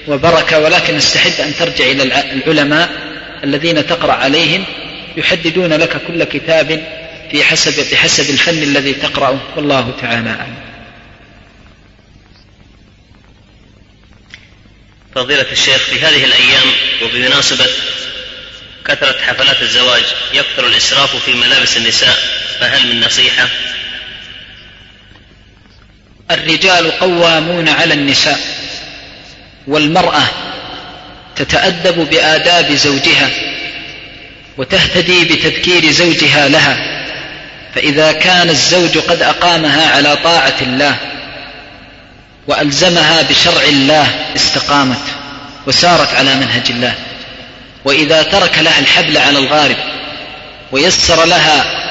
وبركة 0.08 0.58
ولكن 0.58 0.96
استحب 0.96 1.40
أن 1.40 1.54
ترجع 1.58 1.84
إلى 1.84 2.02
العلماء 2.02 2.90
الذين 3.44 3.86
تقرأ 3.86 4.12
عليهم 4.12 4.64
يحددون 5.16 5.72
لك 5.72 6.02
كل 6.06 6.24
كتاب 6.24 6.84
في 7.30 7.44
حسب 7.44 7.90
بحسب 7.92 8.30
الفن 8.30 8.62
الذي 8.62 8.92
تقرأه 8.92 9.38
والله 9.56 9.94
تعالى 10.00 10.30
أعلم 10.30 10.66
فضيلة 15.14 15.46
الشيخ 15.52 15.76
في 15.76 16.00
هذه 16.00 16.24
الأيام 16.24 16.66
وبمناسبة 17.02 17.66
كثرة 18.84 19.16
حفلات 19.20 19.62
الزواج 19.62 20.04
يكثر 20.34 20.66
الإسراف 20.66 21.16
في 21.24 21.32
ملابس 21.32 21.76
النساء 21.76 22.16
فهل 22.60 22.94
من 22.94 23.00
نصيحة؟ 23.00 23.48
الرجال 26.30 26.90
قوامون 26.90 27.68
على 27.68 27.94
النساء 27.94 28.38
والمرأة 29.66 30.22
تتأدب 31.36 32.10
بآداب 32.10 32.72
زوجها 32.72 33.30
وتهتدي 34.58 35.24
بتذكير 35.24 35.90
زوجها 35.90 36.48
لها 36.48 36.76
فإذا 37.74 38.12
كان 38.12 38.50
الزوج 38.50 38.98
قد 38.98 39.22
أقامها 39.22 39.90
على 39.90 40.16
طاعة 40.16 40.54
الله 40.60 40.96
وألزمها 42.46 43.22
بشرع 43.22 43.62
الله 43.62 44.08
استقامت 44.36 45.02
وسارت 45.66 46.14
على 46.14 46.34
منهج 46.34 46.70
الله 46.70 46.94
وإذا 47.84 48.22
ترك 48.22 48.58
لها 48.58 48.78
الحبل 48.78 49.18
على 49.18 49.38
الغارب 49.38 49.76
ويسر 50.72 51.24
لها 51.24 51.85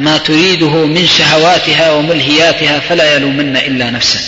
ما 0.00 0.18
تريده 0.18 0.86
من 0.86 1.06
شهواتها 1.18 1.92
وملهياتها 1.92 2.80
فلا 2.80 3.14
يلومن 3.14 3.56
إلا 3.56 3.90
نفسه. 3.90 4.20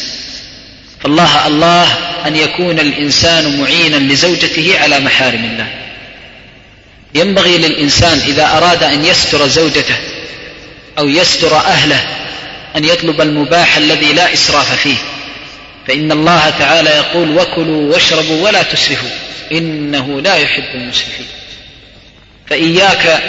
فالله 1.00 1.46
الله 1.46 1.86
أن 2.26 2.36
يكون 2.36 2.78
الإنسان 2.78 3.60
معينا 3.60 4.12
لزوجته 4.12 4.78
على 4.78 5.00
محارم 5.00 5.44
الله. 5.44 5.66
ينبغي 7.14 7.58
للإنسان 7.58 8.18
إذا 8.18 8.46
أراد 8.46 8.82
أن 8.82 9.04
يستر 9.04 9.46
زوجته 9.46 9.96
أو 10.98 11.08
يستر 11.08 11.56
أهله 11.56 12.00
أن 12.76 12.84
يطلب 12.84 13.20
المباح 13.20 13.76
الذي 13.76 14.12
لا 14.12 14.32
إسراف 14.32 14.72
فيه. 14.72 14.96
فإن 15.86 16.12
الله 16.12 16.50
تعالى 16.58 16.90
يقول 16.90 17.38
وكلوا 17.38 17.92
واشربوا 17.92 18.44
ولا 18.44 18.62
تسرفوا 18.62 19.10
إنه 19.52 20.20
لا 20.20 20.34
يحب 20.34 20.74
المسرفين. 20.74 21.26
فإياك 22.46 23.22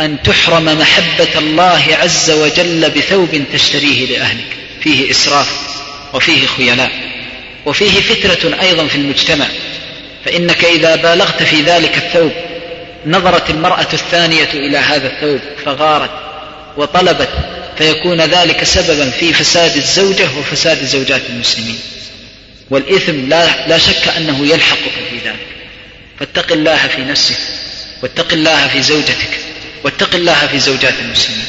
أن 0.00 0.22
تحرم 0.22 0.64
محبة 0.64 1.38
الله 1.38 1.82
عز 2.02 2.30
وجل 2.30 2.90
بثوب 2.90 3.44
تشتريه 3.52 4.06
لأهلك. 4.06 4.56
فيه 4.80 5.10
إسراف 5.10 5.48
وفيه 6.14 6.46
خيلاء 6.46 6.90
وفيه 7.66 8.00
فتنة 8.00 8.62
أيضا 8.62 8.86
في 8.86 8.96
المجتمع. 8.96 9.46
فإنك 10.24 10.64
إذا 10.64 10.96
بالغت 10.96 11.42
في 11.42 11.62
ذلك 11.62 11.96
الثوب 11.96 12.32
نظرت 13.06 13.50
المرأة 13.50 13.86
الثانية 13.92 14.48
إلى 14.54 14.78
هذا 14.78 15.06
الثوب 15.06 15.40
فغارت 15.64 16.10
وطلبت 16.76 17.28
فيكون 17.78 18.20
ذلك 18.20 18.64
سببا 18.64 19.10
في 19.10 19.32
فساد 19.32 19.76
الزوجة 19.76 20.28
وفساد 20.38 20.84
زوجات 20.84 21.22
المسلمين. 21.30 21.78
والإثم 22.70 23.28
لا, 23.28 23.68
لا 23.68 23.78
شك 23.78 24.08
أنه 24.16 24.46
يلحقك 24.46 24.92
في 25.10 25.16
ذلك. 25.28 25.46
فاتق 26.18 26.52
الله 26.52 26.76
في 26.76 27.02
نفسك 27.02 27.36
واتق 28.02 28.32
الله 28.32 28.68
في 28.68 28.82
زوجتك. 28.82 29.49
واتق 29.84 30.14
الله 30.14 30.46
في 30.46 30.58
زوجات 30.58 30.94
المسلمين. 31.00 31.46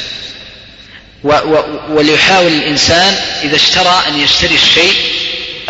وليحاول 1.90 2.52
الإنسان 2.52 3.14
إذا 3.42 3.56
اشترى 3.56 4.02
أن 4.08 4.20
يشتري 4.20 4.54
الشيء 4.54 4.92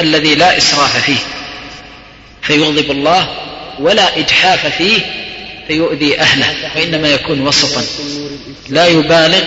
الذي 0.00 0.34
لا 0.34 0.56
إسراف 0.56 1.04
فيه. 1.04 1.18
فيغضب 2.42 2.90
الله 2.90 3.28
ولا 3.78 4.18
إجحاف 4.18 4.66
فيه 4.66 5.00
فيؤذي 5.68 6.20
أهله 6.20 6.54
وإنما 6.76 7.08
يكون 7.08 7.40
وسطا. 7.40 7.82
لا 8.68 8.86
يبالغ 8.86 9.44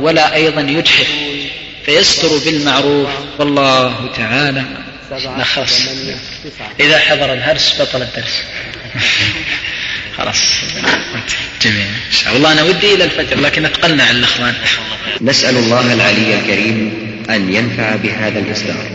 ولا 0.00 0.34
أيضا 0.34 0.60
يجحف. 0.60 1.08
فيستر 1.86 2.38
بالمعروف 2.38 3.08
والله 3.38 4.10
تعالى 4.16 4.64
نخص 5.12 5.82
إذا 6.80 6.98
حضر 6.98 7.32
الهرس 7.32 7.80
بطل 7.80 8.02
الدرس. 8.02 8.42
خلاص. 10.18 10.40
جميل. 11.62 11.76
إن 11.80 12.12
شاء 12.12 12.36
الله 12.36 12.52
أنا 12.52 12.62
ودي 12.62 12.94
إلى 12.94 13.04
الفجر 13.04 13.40
لكن 13.40 13.64
أتقلنا 13.64 14.04
على 14.04 14.18
الإخوان. 14.18 14.54
نسأل 15.20 15.56
الله 15.56 15.92
العلي 15.92 16.34
الكريم 16.40 16.92
أن 17.30 17.54
ينفع 17.54 17.96
بهذا 17.96 18.38
الإصدار 18.38 18.86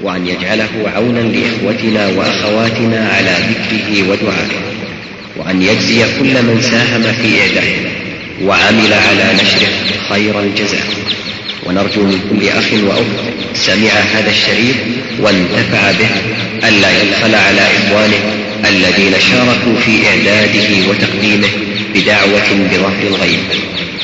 وأن 0.00 0.26
يجعله 0.26 0.68
عونا 0.86 1.20
لإخوتنا 1.20 2.06
وأخواتنا 2.06 3.08
على 3.08 3.36
ذكره 3.50 4.08
ودعائه 4.08 4.60
وأن 5.36 5.62
يجزي 5.62 6.02
كل 6.18 6.42
من 6.42 6.62
ساهم 6.62 7.02
في 7.02 7.40
إعداده 7.40 7.90
وعمل 8.42 8.92
على 8.92 9.34
نشره 9.34 9.72
خير 10.08 10.40
الجزاء. 10.40 10.86
ونرجو 11.66 12.02
من 12.02 12.20
كل 12.30 12.48
أخ 12.48 12.72
وأخت 12.72 13.34
سمع 13.54 13.90
هذا 13.90 14.30
الشريف 14.30 14.76
وانتفع 15.20 15.92
به 15.92 16.10
ألا 16.68 17.02
يبخل 17.02 17.34
على 17.34 17.60
إخوانه 17.60 18.49
الذين 18.68 19.12
شاركوا 19.30 19.74
في 19.86 20.06
إعداده 20.08 20.88
وتقديمه 20.88 21.48
بدعوة 21.94 22.50
بظهر 22.72 23.06
الغيب 23.06 23.40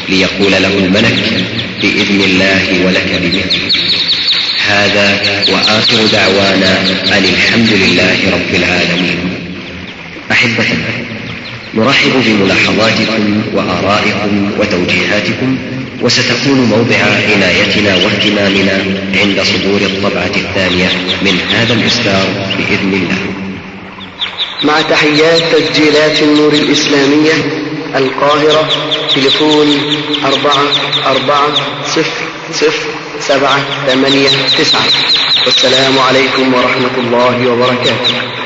ليقول 0.08 0.52
له 0.52 0.78
الملك 0.78 1.44
بإذن 1.82 2.20
الله 2.20 2.86
ولك 2.86 3.20
بمثله 3.22 3.72
هذا 4.66 5.20
وآخر 5.52 6.06
دعوانا 6.12 6.80
أن 7.18 7.24
الحمد 7.24 7.72
لله 7.72 8.18
رب 8.32 8.54
العالمين. 8.54 9.18
أحبتنا 10.30 10.88
نرحب 11.74 12.12
بملاحظاتكم 12.26 13.42
وآرائكم 13.54 14.50
وتوجيهاتكم 14.58 15.58
وستكون 16.02 16.58
موضع 16.60 16.96
عنايتنا 17.34 17.96
واهتمامنا 17.96 18.84
عند 19.14 19.42
صدور 19.42 19.80
الطبعة 19.80 20.32
الثانية 20.36 20.88
من 21.22 21.40
هذا 21.50 21.72
الإصدار 21.74 22.26
بإذن 22.58 22.92
الله. 22.94 23.45
مع 24.62 24.80
تحيات 24.80 25.42
تسجيلات 25.54 26.22
النور 26.22 26.52
الإسلامية 26.52 27.32
القاهرة 27.96 28.68
تليفون 29.14 29.78
أربعة 30.24 30.64
أربعة 31.06 31.54
صفر 31.86 32.26
صفر 32.52 32.86
سبعة 33.20 33.86
ثمانية 33.86 34.28
تسعة. 34.58 34.86
والسلام 35.46 35.98
عليكم 35.98 36.54
ورحمة 36.54 36.98
الله 36.98 37.52
وبركاته. 37.52 38.45